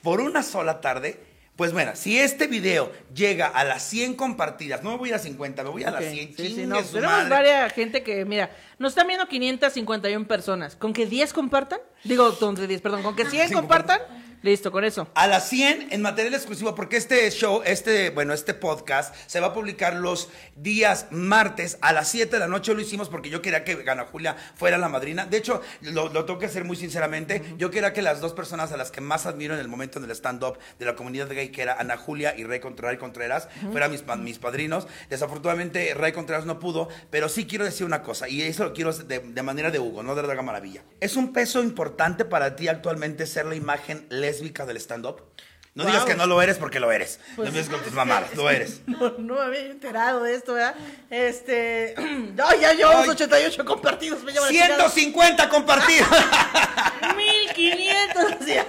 [0.02, 1.18] ¿Por una sola tarde?
[1.56, 5.22] Pues bueno, si este video llega a las 100 compartidas, no me voy a las
[5.22, 6.34] 50, me voy a las Ok, 100.
[6.36, 7.28] sí, no, tenemos madre.
[7.28, 10.76] varias gente que, mira, nos están viendo 551 personas.
[10.76, 11.78] ¿Con que 10 compartan?
[12.04, 14.00] Digo, con que 10, perdón, con que 100 Sí, compartan,
[14.42, 15.08] listo, con eso.
[15.14, 19.48] A las 100 en material exclusivo, porque este show, este, bueno, este podcast se va
[19.48, 22.74] a publicar los días martes a las 7 de la noche.
[22.74, 25.26] Lo hicimos porque yo quería que Ana Julia fuera la madrina.
[25.26, 27.42] De hecho, lo, lo tengo que hacer muy sinceramente.
[27.58, 30.10] Yo quería que las dos personas a las que más admiro en el momento del
[30.12, 34.38] stand-up de la comunidad gay, que era Ana Julia y Ray Contreras, fueran mis, mis
[34.38, 34.86] padrinos.
[35.08, 38.92] Desafortunadamente, Ray Contreras no pudo, pero sí quiero decir una cosa, y eso lo quiero
[38.92, 40.82] de, de manera de Hugo, no de Draga Maravilla.
[41.00, 45.22] ¿Es un peso importante para ti actualmente ser la imagen lésbica del stand-up?
[45.74, 46.08] No digas Wow.
[46.08, 47.18] que no lo eres porque lo eres.
[47.34, 48.80] Pues, no me digas con tus mamadas, lo eres.
[48.86, 50.74] No, no me había enterado de esto, ¿verdad?
[51.10, 51.94] Este.
[52.34, 53.10] No, ya llevamos Ay.
[53.10, 54.22] 88 compartidos.
[54.22, 54.90] Me lleva la chingada.
[54.90, 56.08] 150 compartidos.
[57.16, 58.24] 1500.
[58.40, 58.66] o sea.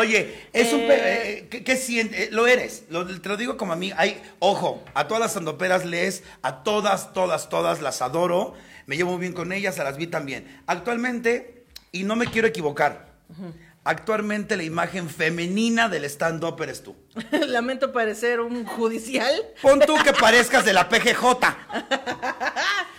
[0.00, 0.80] Oye, es un...
[0.80, 0.88] Eh.
[0.90, 2.84] eh, ¿qué, qué siente- eh, lo eres.
[2.90, 3.92] Lo- te lo digo como a mí.
[3.96, 8.54] Hay, ojo, a todas las sandoperas les, a todas, todas, todas las adoro.
[8.86, 10.62] Me llevo muy bien con ellas, a las vi también.
[10.66, 13.06] Actualmente, y no me quiero equivocar,
[13.86, 16.94] actualmente la imagen femenina del stand-up eres tú.
[17.30, 19.34] Lamento parecer un judicial.
[19.62, 21.24] Pon tú que parezcas de la PGJ.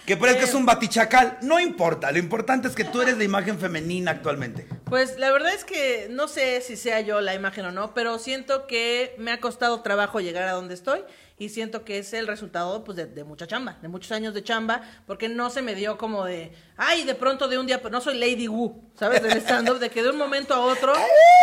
[0.08, 1.38] Que parezcas un batichacal.
[1.42, 2.14] No importa.
[2.14, 4.66] Lo importante es que tú eres la imagen femenina actualmente.
[4.86, 8.18] Pues la verdad es que no sé si sea yo la imagen o no, pero
[8.18, 11.02] siento que me ha costado trabajo llegar a donde estoy
[11.40, 14.44] y siento que es el resultado pues de, de mucha chamba, de muchos años de
[14.44, 18.02] chamba, porque no se me dio como de, ay, de pronto de un día, no
[18.02, 19.22] soy Lady Wu, ¿sabes?
[19.22, 20.94] Del stand-up, de que de un momento a otro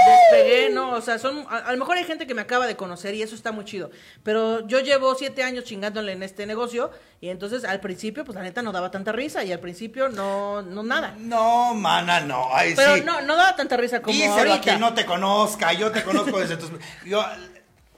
[0.06, 0.92] despegué, ¿no?
[0.92, 3.22] O sea, son, a, a lo mejor hay gente que me acaba de conocer y
[3.22, 3.90] eso está muy chido,
[4.22, 6.90] pero yo llevo siete años chingándole en este negocio
[7.20, 10.62] y entonces al principio, pues la neta no daba tanta risa y al principio no,
[10.62, 11.14] no nada.
[11.18, 12.48] No, mana, no.
[12.52, 13.02] Ay, Pero sí.
[13.04, 14.60] no, no daba tanta risa como Díselo a ahorita.
[14.60, 15.72] quien no te conozca.
[15.72, 16.70] Yo te conozco desde tus.
[17.06, 17.24] Yo,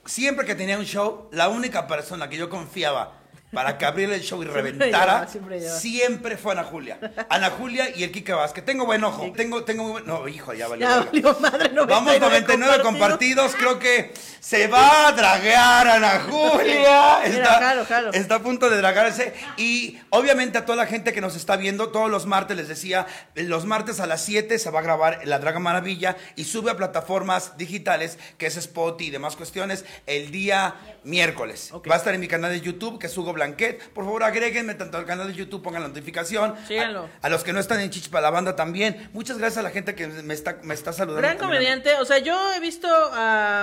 [0.07, 3.19] siempre que tenía un show, la única persona que yo confiaba
[3.51, 5.79] para que abriera el show y reventara, siempre lleva.
[5.79, 6.99] siempre fue Ana Julia.
[7.29, 8.65] Ana Julia y el Kike Vázquez.
[8.65, 9.31] Tengo buen ojo.
[9.35, 10.05] Tengo, tengo muy buen.
[10.05, 10.87] No, hijo, ya valió.
[10.87, 13.55] Ya valió madre, 99 Vamos 99 compartidos.
[13.55, 17.19] Creo que se va a draguear Ana Julia.
[17.29, 18.13] Mira, jalo, jalo.
[18.13, 19.33] está a punto de dragarse.
[19.57, 23.07] Y obviamente a toda la gente que nos está viendo, todos los martes les decía,
[23.35, 26.77] los martes a las 7 se va a grabar La Draga Maravilla y sube a
[26.77, 31.71] plataformas digitales, que es Spot y demás cuestiones, el día miércoles.
[31.89, 33.81] Va a estar en mi canal de YouTube, que es Hugo Blanquet.
[33.93, 36.55] Por favor, agréguenme tanto al canal de YouTube, pongan la notificación.
[36.67, 37.09] Síganlo.
[37.21, 39.09] A, a los que no están en Chichi para la banda también.
[39.13, 41.21] Muchas gracias a la gente que me está, me está saludando.
[41.21, 42.87] Gran comediante, o sea, yo he visto,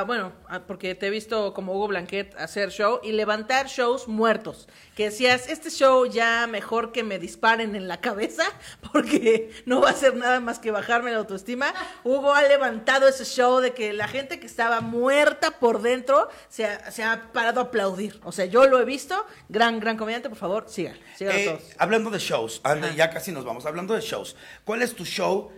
[0.07, 0.33] bueno,
[0.67, 4.69] porque te he visto como Hugo Blanquet hacer show y levantar shows muertos.
[4.95, 8.45] Que decías, este show ya mejor que me disparen en la cabeza,
[8.93, 11.75] porque no va a hacer nada más que bajarme la autoestima.
[12.05, 16.67] Hugo ha levantado ese show de que la gente que estaba muerta por dentro se
[16.67, 18.21] ha, se ha parado a aplaudir.
[18.25, 19.27] O sea, yo lo he visto.
[19.65, 21.63] Gran, gran comediante, por favor, sigan, sigan Eh, todos.
[21.79, 22.61] hablando de shows,
[22.97, 23.65] ya casi nos vamos.
[23.65, 25.51] Hablando de shows, ¿cuál es tu show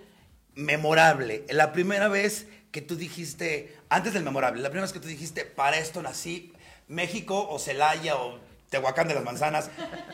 [0.54, 1.44] memorable?
[1.50, 5.44] La primera vez que tú dijiste, antes del memorable, la primera vez que tú dijiste,
[5.44, 6.52] para esto nací,
[6.86, 8.38] México o Celaya o
[8.70, 9.70] Tehuacán de las Manzanas,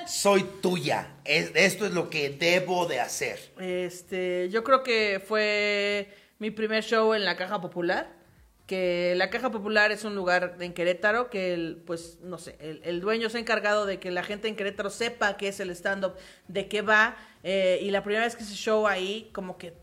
[0.07, 1.09] soy tuya.
[1.27, 3.53] Es- esto es lo que debo de hacer.
[3.61, 8.11] Este, yo creo que fue mi primer show en la Caja Popular.
[8.73, 12.81] Que la Caja Popular es un lugar en Querétaro que, el, pues, no sé, el,
[12.85, 15.69] el dueño se ha encargado de que la gente en Querétaro sepa qué es el
[15.73, 16.15] stand-up,
[16.49, 17.15] de qué va.
[17.43, 19.75] eh, y la primera vez que hice show ahí, como que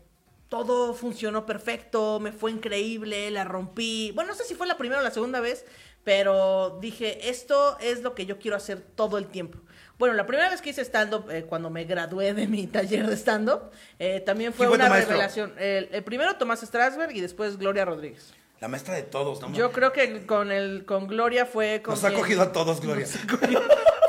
[0.48, 4.10] todo funcionó perfecto, me fue increíble, la rompí.
[4.16, 5.64] Bueno, no sé si fue la primera o la segunda vez,
[6.02, 9.60] pero dije, esto es lo que yo quiero hacer todo el tiempo.
[10.00, 13.16] Bueno, la primera vez que hice stand-up, eh, cuando me gradué de mi taller de
[13.16, 13.70] stand-up,
[14.00, 15.54] eh, también fue ¿Quién fue tu una revelación.
[15.58, 18.34] El, el primero Tomás Strasberg y después Gloria Rodríguez.
[18.60, 19.52] La maestra de todos, ¿no?
[19.54, 23.06] Yo creo que con el con Gloria fue con Nos ha cogido a todos, Gloria.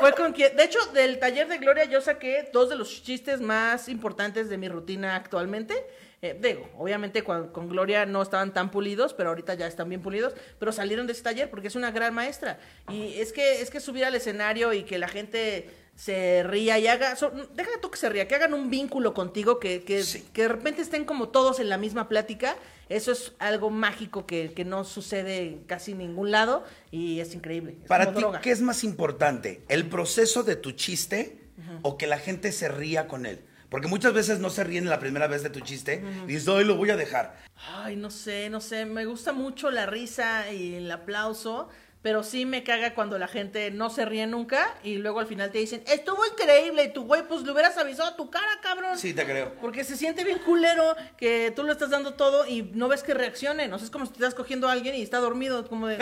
[0.00, 3.40] fue con quien, de hecho, del taller de Gloria yo saqué dos de los chistes
[3.40, 5.74] más importantes de mi rutina actualmente.
[6.20, 10.02] Eh, digo, obviamente con, con Gloria no estaban tan pulidos, pero ahorita ya están bien
[10.02, 12.60] pulidos, pero salieron de ese taller porque es una gran maestra.
[12.90, 15.70] Y es que, es que subir al escenario y que la gente
[16.02, 19.60] se ría y haga, so- deja tú que se ría, que hagan un vínculo contigo,
[19.60, 20.24] que, que, Sí.
[20.32, 22.56] que de repente estén como todos en la misma plática,
[22.88, 27.76] eso es algo mágico que, que no sucede en casi ningún lado y es increíble.
[27.82, 28.40] es Para ti, droga.
[28.40, 29.62] ¿qué es más importante?
[29.68, 31.38] ¿El proceso de tu chiste
[31.82, 33.44] o que la gente se ría con él?
[33.70, 36.64] Porque muchas veces no se ríen la primera vez de tu chiste y dices, hoy
[36.64, 37.38] lo voy a dejar.
[37.74, 38.84] Ay, no sé, no sé.
[38.86, 41.68] Me gusta mucho la risa y el aplauso,
[42.02, 45.52] pero sí me caga cuando la gente no se ríe nunca y luego al final
[45.52, 48.98] te dicen, estuvo increíble y tu güey, pues le hubieras avisado a tu cara, cabrón.
[48.98, 49.54] Sí, te creo.
[49.60, 53.14] Porque se siente bien culero que tú le estás dando todo y no ves que
[53.14, 53.72] reaccione.
[53.72, 55.68] O sea, es como si te estás cogiendo a alguien y está dormido.
[55.68, 55.96] Como de...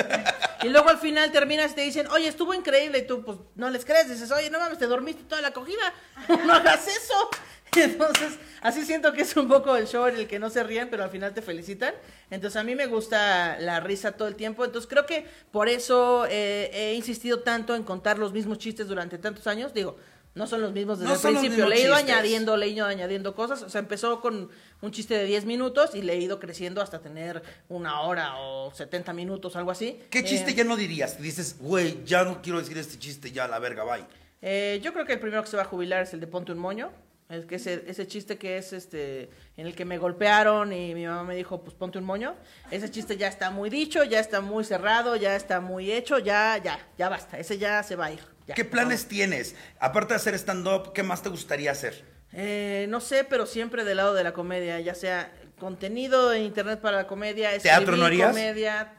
[0.62, 2.98] y luego al final terminas y te dicen, oye, estuvo increíble.
[2.98, 4.08] Y tú, pues, no les crees.
[4.08, 5.92] Dices, oye, no mames, te dormiste toda la cogida.
[6.46, 7.30] no hagas eso.
[7.76, 10.88] Entonces, así siento que es un poco el show en el que no se ríen,
[10.90, 11.94] pero al final te felicitan.
[12.30, 14.64] Entonces, a mí me gusta la risa todo el tiempo.
[14.64, 19.18] Entonces, creo que por eso eh, he insistido tanto en contar los mismos chistes durante
[19.18, 19.72] tantos años.
[19.72, 19.96] Digo,
[20.34, 21.68] no son los mismos desde No el principio.
[21.68, 22.12] Le he ido chistes.
[22.12, 23.62] añadiendo, le he ido añadiendo cosas.
[23.62, 24.48] O sea, empezó con
[24.80, 28.72] un chiste de 10 minutos y le he ido creciendo hasta tener una hora o
[28.72, 29.98] 70 minutos, algo así.
[30.10, 31.20] ¿Qué chiste Eh, ya no dirías?
[31.20, 34.04] Dices, güey, ya no quiero decir este chiste, ya la verga, bye.
[34.42, 36.52] Eh, yo creo que el primero que se va a jubilar es el de Ponte
[36.52, 36.92] un moño.
[37.30, 41.06] Es que ese, ese chiste que es este en el que me golpearon y mi
[41.06, 42.34] mamá me dijo, pues ponte un moño.
[42.72, 46.58] Ese chiste ya está muy dicho, ya está muy cerrado, ya está muy hecho, ya,
[46.62, 47.38] ya, ya basta.
[47.38, 48.20] Ese ya se va a ir.
[48.48, 49.54] ya, ¿Qué planes tienes?
[49.78, 52.04] Aparte de hacer stand-up, ¿qué más te gustaría hacer?
[52.32, 56.80] Eh, no sé, pero siempre del lado de la comedia, ya sea contenido en internet
[56.80, 58.28] para la comedia, ¿Teatro no harías?
[58.30, 58.92] comedia.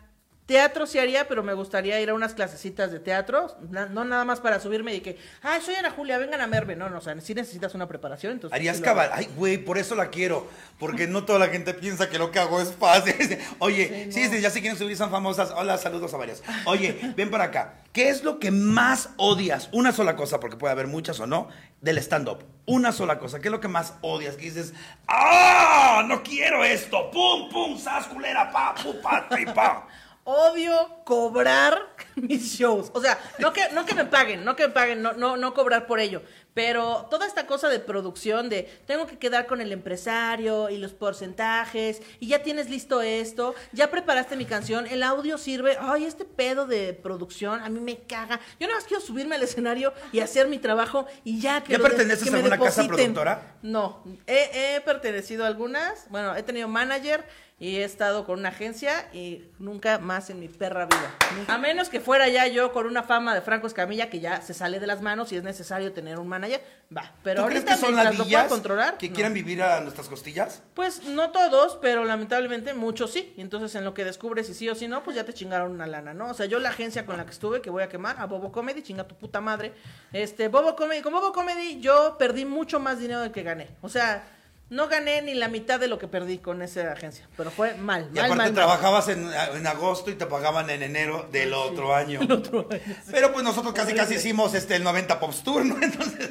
[0.48, 4.26] Teatro sí haría, pero me gustaría ir a unas clasecitas de teatro, na- no nada
[4.26, 6.76] más para subirme y que, ay, soy Ana Julia, vengan a verme.
[6.76, 8.34] No, no, o sea, sí necesitas una preparación.
[8.34, 9.00] Entonces Harías sí lo hago.
[9.00, 9.12] cabal.
[9.18, 10.48] Ay, güey, por eso la quiero.
[10.78, 13.38] Porque no toda la gente piensa que lo que hago es fácil.
[13.60, 15.52] Oye, sí, sí, ya se quieren subir, son famosas.
[15.56, 16.44] Hola, saludos a varias.
[16.66, 17.76] Oye, ven para acá.
[17.94, 19.70] ¿Qué es lo que más odias?
[19.72, 21.48] Una sola cosa, porque puede haber muchas o no,
[21.80, 22.44] del stand-up.
[22.66, 23.40] Una sola cosa.
[23.40, 24.36] ¿Qué es lo que más odias?
[24.36, 24.74] Que dices,
[25.08, 26.04] ¡ah!
[26.08, 27.10] No quiero esto.
[27.12, 27.78] ¡Pum, pum!
[27.78, 28.52] ¡Sas, culera!
[28.52, 29.88] ¡Pa, pu, pa, tri, pa!
[30.24, 32.92] Odio cobrar mis shows.
[32.94, 35.54] O sea, no que, no que me paguen, no que me paguen, no, no, no
[35.54, 36.22] cobrar por ello.
[36.54, 40.92] Pero toda esta cosa de producción de tengo que quedar con el empresario y los
[40.92, 45.78] porcentajes y ya tienes listo esto, ya preparaste mi canción, el audio sirve.
[45.80, 48.40] Ay, este pedo de producción a mí me caga.
[48.60, 51.80] Yo nada más quiero subirme al escenario y hacer mi trabajo y ya que ¿Ya
[51.80, 53.56] perteneces a alguna casa productora?
[53.62, 56.10] No, he, he pertenecido a algunas.
[56.10, 57.26] Bueno, he tenido manager
[57.62, 61.16] y he estado con una agencia y nunca más en mi perra vida.
[61.48, 64.56] A menos que fuera ya yo con una fama de Franco Escamilla que ya se
[64.56, 66.60] sale de las manos y es necesario tener un manager.
[66.98, 68.98] Va, pero ¿Tú crees ahorita que son pueda ladillas controlar.
[68.98, 69.14] que no.
[69.14, 70.64] quieran vivir a nuestras costillas?
[70.74, 73.32] Pues no todos, pero lamentablemente muchos sí.
[73.38, 75.86] Entonces en lo que descubres si sí o si no, pues ya te chingaron una
[75.86, 76.32] lana, ¿no?
[76.32, 78.52] O sea, yo la agencia con la que estuve, que voy a quemar, a Bobo
[78.52, 79.72] Comedy, chinga tu puta madre.
[80.14, 83.68] Este, Bobo Comedy, con Bobo Comedy yo perdí mucho más dinero del que gané.
[83.84, 84.24] O sea,
[84.72, 87.28] no gané ni la mitad de lo que perdí con esa agencia.
[87.36, 90.82] Pero fue mal, Y mal, aparte mal, trabajabas en, en agosto y te pagaban en
[90.82, 92.22] enero del otro año.
[93.12, 95.76] Pero pues nosotros casi casi hicimos este el 90 Pops Tour, ¿no?
[95.82, 96.30] Entonces,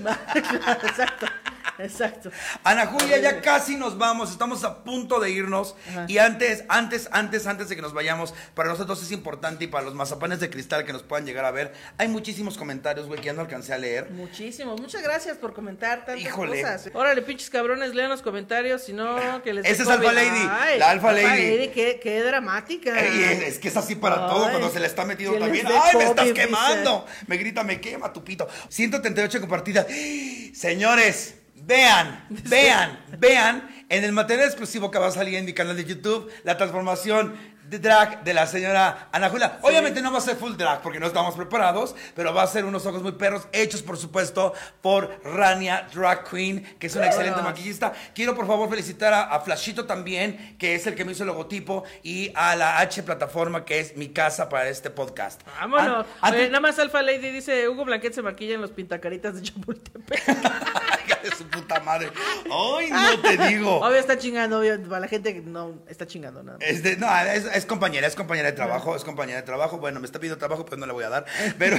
[0.84, 1.26] exacto,
[1.78, 2.30] exacto.
[2.64, 5.74] Ana Julia, ya casi nos vamos, estamos a punto de irnos.
[5.88, 6.06] Ajá.
[6.08, 9.84] Y antes, antes, antes, antes de que nos vayamos, para nosotros es importante y para
[9.84, 13.26] los mazapanes de cristal que nos puedan llegar a ver, hay muchísimos comentarios, güey, que
[13.26, 14.10] ya no alcancé a leer.
[14.10, 14.80] Muchísimos.
[14.80, 16.62] Muchas gracias por comentar tantas Híjole.
[16.62, 16.90] cosas.
[16.94, 19.88] Órale, pinches cabrones, lean los comentarios, si no, que les Esa es.
[19.88, 21.68] Alpha Lady, la Alpha Lady.
[21.68, 22.98] qué, qué dramática.
[23.00, 25.66] Ey, es, es que es así para todo, Ay, cuando se le está metido también.
[25.66, 26.34] ¡Ay, me estás dice.
[26.34, 27.06] quemando!
[27.26, 28.48] Me grita, me quema tu pito.
[28.68, 29.86] 138 compartidas.
[30.54, 35.76] Señores, vean, vean, vean en el material exclusivo que va a salir en mi canal
[35.76, 37.34] de YouTube la transformación
[37.70, 39.60] de drag de la señora Ana Julia.
[39.62, 42.64] Obviamente no va a ser full drag porque no estamos preparados, pero va a ser
[42.64, 44.52] unos ojos muy perros, hechos por supuesto
[44.82, 47.92] por Rania Drag Queen, que es una excelente maquillista.
[48.12, 51.28] Quiero por favor felicitar a, a Flashito también, que es el que me hizo el
[51.28, 55.40] logotipo, y a la H plataforma, que es mi casa para este podcast.
[55.60, 56.06] Vámonos.
[56.06, 59.36] An- antes- Oye, nada más Alfa Lady dice, Hugo Blanquet se maquilla en los pintacaritas
[59.36, 60.22] de Chapultepec.
[61.22, 62.10] De su puta madre.
[62.50, 63.76] Ay, no te digo.
[63.80, 66.58] Obvio está chingando, obvio, para la gente no está chingando nada.
[66.58, 66.68] más.
[66.68, 69.78] Este, no, es, es compañera, es compañera de trabajo, es compañera de trabajo.
[69.78, 71.26] Bueno, me está pidiendo trabajo, pues no le voy a dar.
[71.58, 71.76] Pero,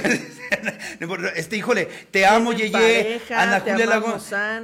[1.34, 4.16] este, híjole, te amo, Yeye, pareja, Ana Julia Lago.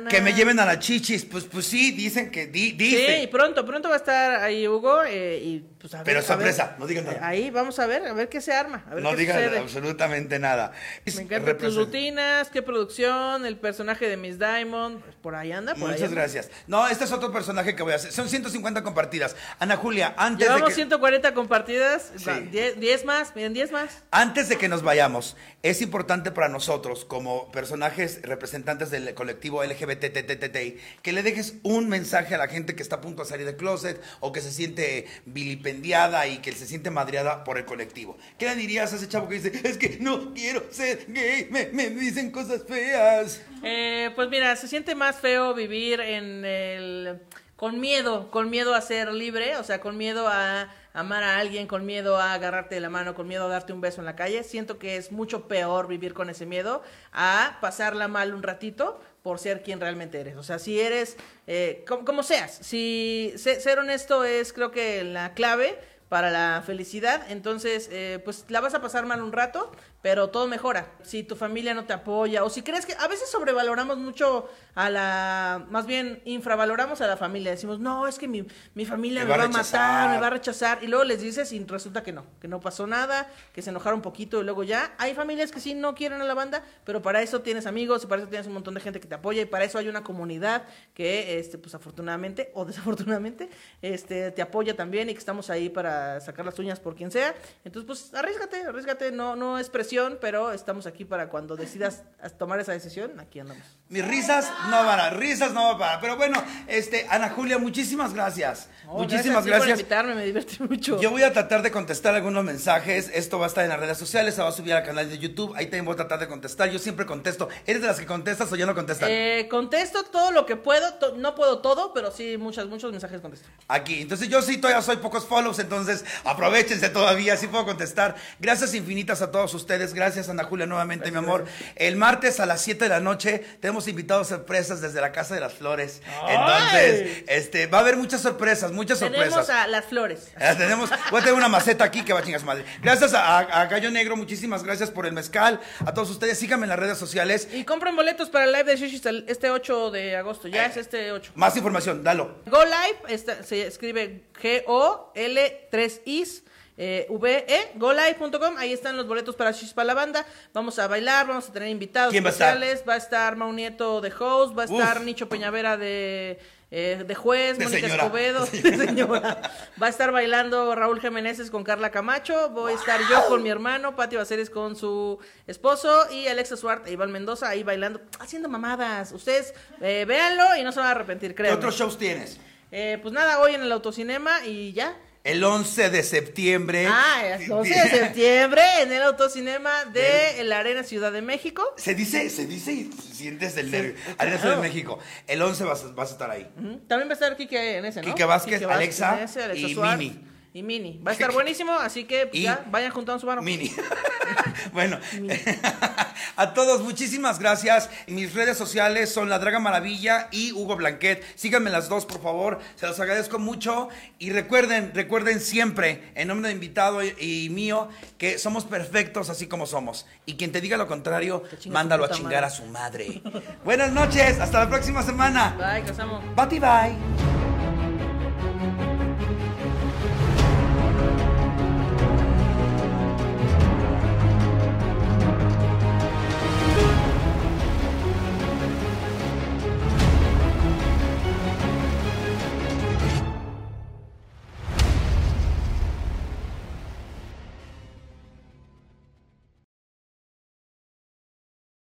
[0.09, 1.25] Que me lleven a la chichis.
[1.25, 3.23] Pues, pues sí, dicen que, di, Sí, dice.
[3.23, 6.05] y pronto, pronto va a estar ahí Hugo eh, y pues a ver.
[6.07, 6.79] Pero a sorpresa, ver.
[6.81, 7.27] no digan nada.
[7.27, 9.59] Ahí vamos a ver, a ver qué se arma, a ver no qué digan sucede.
[9.59, 10.73] absolutamente nada.
[11.05, 15.75] Me encantan tus rutinas, qué producción, el personaje de Miss Diamond, pues, por ahí anda,
[15.75, 16.21] por ahí Muchas anda.
[16.23, 16.51] gracias.
[16.67, 18.13] No, este es otro personaje que voy a hacer.
[18.13, 19.37] Son 150 compartidas.
[19.59, 20.75] Ana Julia, antes de Llevamos que...
[20.77, 22.25] 140 compartidas, Sí.
[22.29, 24.03] va, 10, 10 más, miren, 10 más.
[24.11, 30.79] Antes de que nos vayamos, es importante para nosotros, como personajes representantes del colectivo LGBTTTTI,
[31.03, 33.57] que le dejes un mensaje a la gente que está a punto de salir del
[33.57, 38.17] closet o que se siente vilipendiada y que se siente madreada por el colectivo.
[38.39, 41.67] ¿Qué le dirías a ese chavo que dice, es que no quiero ser gay, me,
[41.73, 43.41] me dicen cosas feas?
[43.63, 47.21] Eh, pues mira, se siente más feo vivir en el
[47.57, 51.67] con miedo, con miedo a ser libre, o sea, con miedo a amar a alguien,
[51.67, 54.15] con miedo a agarrarte de la mano, con miedo a darte un beso en la
[54.15, 54.45] calle.
[54.45, 56.83] Siento que es mucho peor vivir con ese miedo
[57.13, 60.37] a pasarla mal un ratito por ser quien realmente eres.
[60.37, 61.17] O sea, si eres,
[61.49, 65.77] eh, como, seas, si se- ser honesto es creo que la clave
[66.09, 69.71] para la felicidad, entonces eh, pues la vas a pasar mal un rato,
[70.03, 70.93] pero todo mejora.
[71.03, 74.91] Si tu familia no te apoya o si crees que a veces sobrevaloramos mucho a
[74.91, 79.31] la, más bien infravaloramos a la familia, decimos, no, es que mi, mi familia me,
[79.31, 80.11] va, a matar, rechazar".
[80.11, 82.87] me va a rechazar, y luego les dices y resulta que no, que no pasó
[82.87, 84.95] nada, que se enojaron un poquito y luego ya.
[84.99, 88.07] Hay familias que sí no quieren a la banda, pero para eso tienes amigos y
[88.07, 90.05] para eso tienes un montón de gente que te apoya y para eso hay una
[90.05, 93.51] comunidad que, este, pues afortunadamente o desafortunadamente,
[93.83, 97.35] este, te apoya también y que estamos ahí para sacar las uñas por quien sea.
[97.65, 99.89] Entonces, pues arriesgate, arriesgate, no, no es presión,
[100.21, 102.03] pero estamos aquí para cuando decidas
[102.39, 103.63] tomar esa decisión, aquí andamos.
[103.89, 106.01] Mis risas no van a, risas no van a parar.
[106.01, 108.69] Pero bueno, este, Ana Julia, muchísimas gracias.
[108.87, 109.71] Oh, muchísimas ti gracias.
[109.71, 111.01] por invitarme, me divertí mucho.
[111.01, 113.11] Yo voy a tratar de contestar algunos mensajes.
[113.15, 115.19] Esto va a estar en las redes sociales, se va a subir al canal de
[115.19, 115.55] YouTube.
[115.57, 116.69] Ahí también voy a tratar de contestar.
[116.71, 117.49] Yo siempre contesto.
[117.67, 119.09] ¿Eres de las que contestas o ya no contestan?
[119.11, 123.21] Eh, contesto todo lo que puedo, to- no puedo todo, pero sí muchas, muchos mensajes
[123.23, 123.49] contesto.
[123.69, 124.03] Aquí.
[124.03, 128.17] Entonces yo sí todavía soy pocos follows, entonces aprovechense todavía, sí puedo contestar.
[128.39, 129.78] Gracias infinitas a todos ustedes.
[129.95, 131.47] Gracias Ana Julia nuevamente, mi amor.
[131.77, 135.41] El martes a las 7 de la noche tenemos invitados sorpresas desde la Casa de
[135.41, 136.03] las Flores.
[136.23, 136.37] ¡Ay!
[136.37, 139.65] Entonces, este, va a haber muchas sorpresas, muchas Tenemos sorpresas.
[139.65, 140.29] a las flores.
[140.39, 142.65] Ya tenemos, voy a tener una maceta aquí que va a chingar su madre.
[142.83, 145.61] Gracias a, a- a Gallo Negro, muchísimas gracias por el mezcal.
[145.87, 147.49] A todos ustedes, síganme en las redes sociales.
[147.53, 150.49] Y compren boletos para el live de Shishis este 8 de agosto.
[150.49, 150.71] Ya Eh.
[150.71, 151.33] es este 8.
[151.35, 152.37] Más información, dalo.
[152.47, 156.43] Go Live se escribe G-O-L-3-Is.
[156.81, 160.25] Eh, VE, golive.com, ahí están los boletos para para la banda.
[160.55, 162.51] Vamos a bailar, vamos a tener invitados ¿Quién estar?
[162.55, 162.85] especiales.
[162.89, 165.05] Va a estar Mau Nieto de host, va a estar Uf.
[165.05, 166.39] Nicho Peñavera de,
[166.71, 168.05] eh, de juez, De Mónica señora.
[168.05, 169.43] Escobedo, de señora.
[169.83, 172.51] Va a estar bailando Raúl Jiménez con Carla Camacho.
[172.51, 175.19] Voy a estar yo con mi hermano, Pati Baceres con su
[175.49, 179.11] esposo y Alexa Suart e Iván Mendoza ahí bailando, haciendo mamadas.
[179.11, 181.55] Ustedes eh, véanlo y no se van a arrepentir, ¿Qué creo.
[181.57, 182.39] otros shows tienes?
[182.71, 184.97] Eh, pues nada, hoy en el autocinema y ya.
[185.29, 186.87] El 11 de septiembre.
[186.89, 191.63] Ah, el 12 de septiembre en el autocinema de la Arena Ciudad de México.
[191.77, 193.95] Se dice, se dice y sientes el Sí, nervio.
[193.95, 194.17] claro.
[194.19, 194.99] Arena Ciudad de México.
[195.27, 196.49] El 11 vas, a- vas a estar ahí.
[196.89, 198.07] También va a estar Quique en ese, ¿no?
[198.09, 200.13] Quique Vázquez, Vázquez Alexa en ese, Alexa y Suárez.
[200.55, 200.99] Y mini.
[201.07, 203.43] Va a estar buenísimo, así que pues, Y- ya vayan juntando su mano.
[203.43, 203.71] Mini.
[204.73, 204.99] bueno,
[206.37, 207.89] a todos muchísimas gracias.
[208.07, 211.25] Mis redes sociales son La Draga Maravilla y Hugo Blanquet.
[211.37, 212.59] Síganme las dos, por favor.
[212.77, 213.89] Se los agradezco mucho.
[214.19, 217.89] Y recuerden, recuerden siempre, en nombre de invitado y, y mío,
[218.19, 220.07] que somos perfectos así como somos.
[220.27, 222.47] Y quien te diga lo contrario, mándalo a chingar madre.
[222.47, 223.23] a su madre.
[223.65, 225.57] Buenas noches, hasta la próxima semana.
[225.59, 226.23] Bye, casamos.
[226.35, 227.48] Bye bye.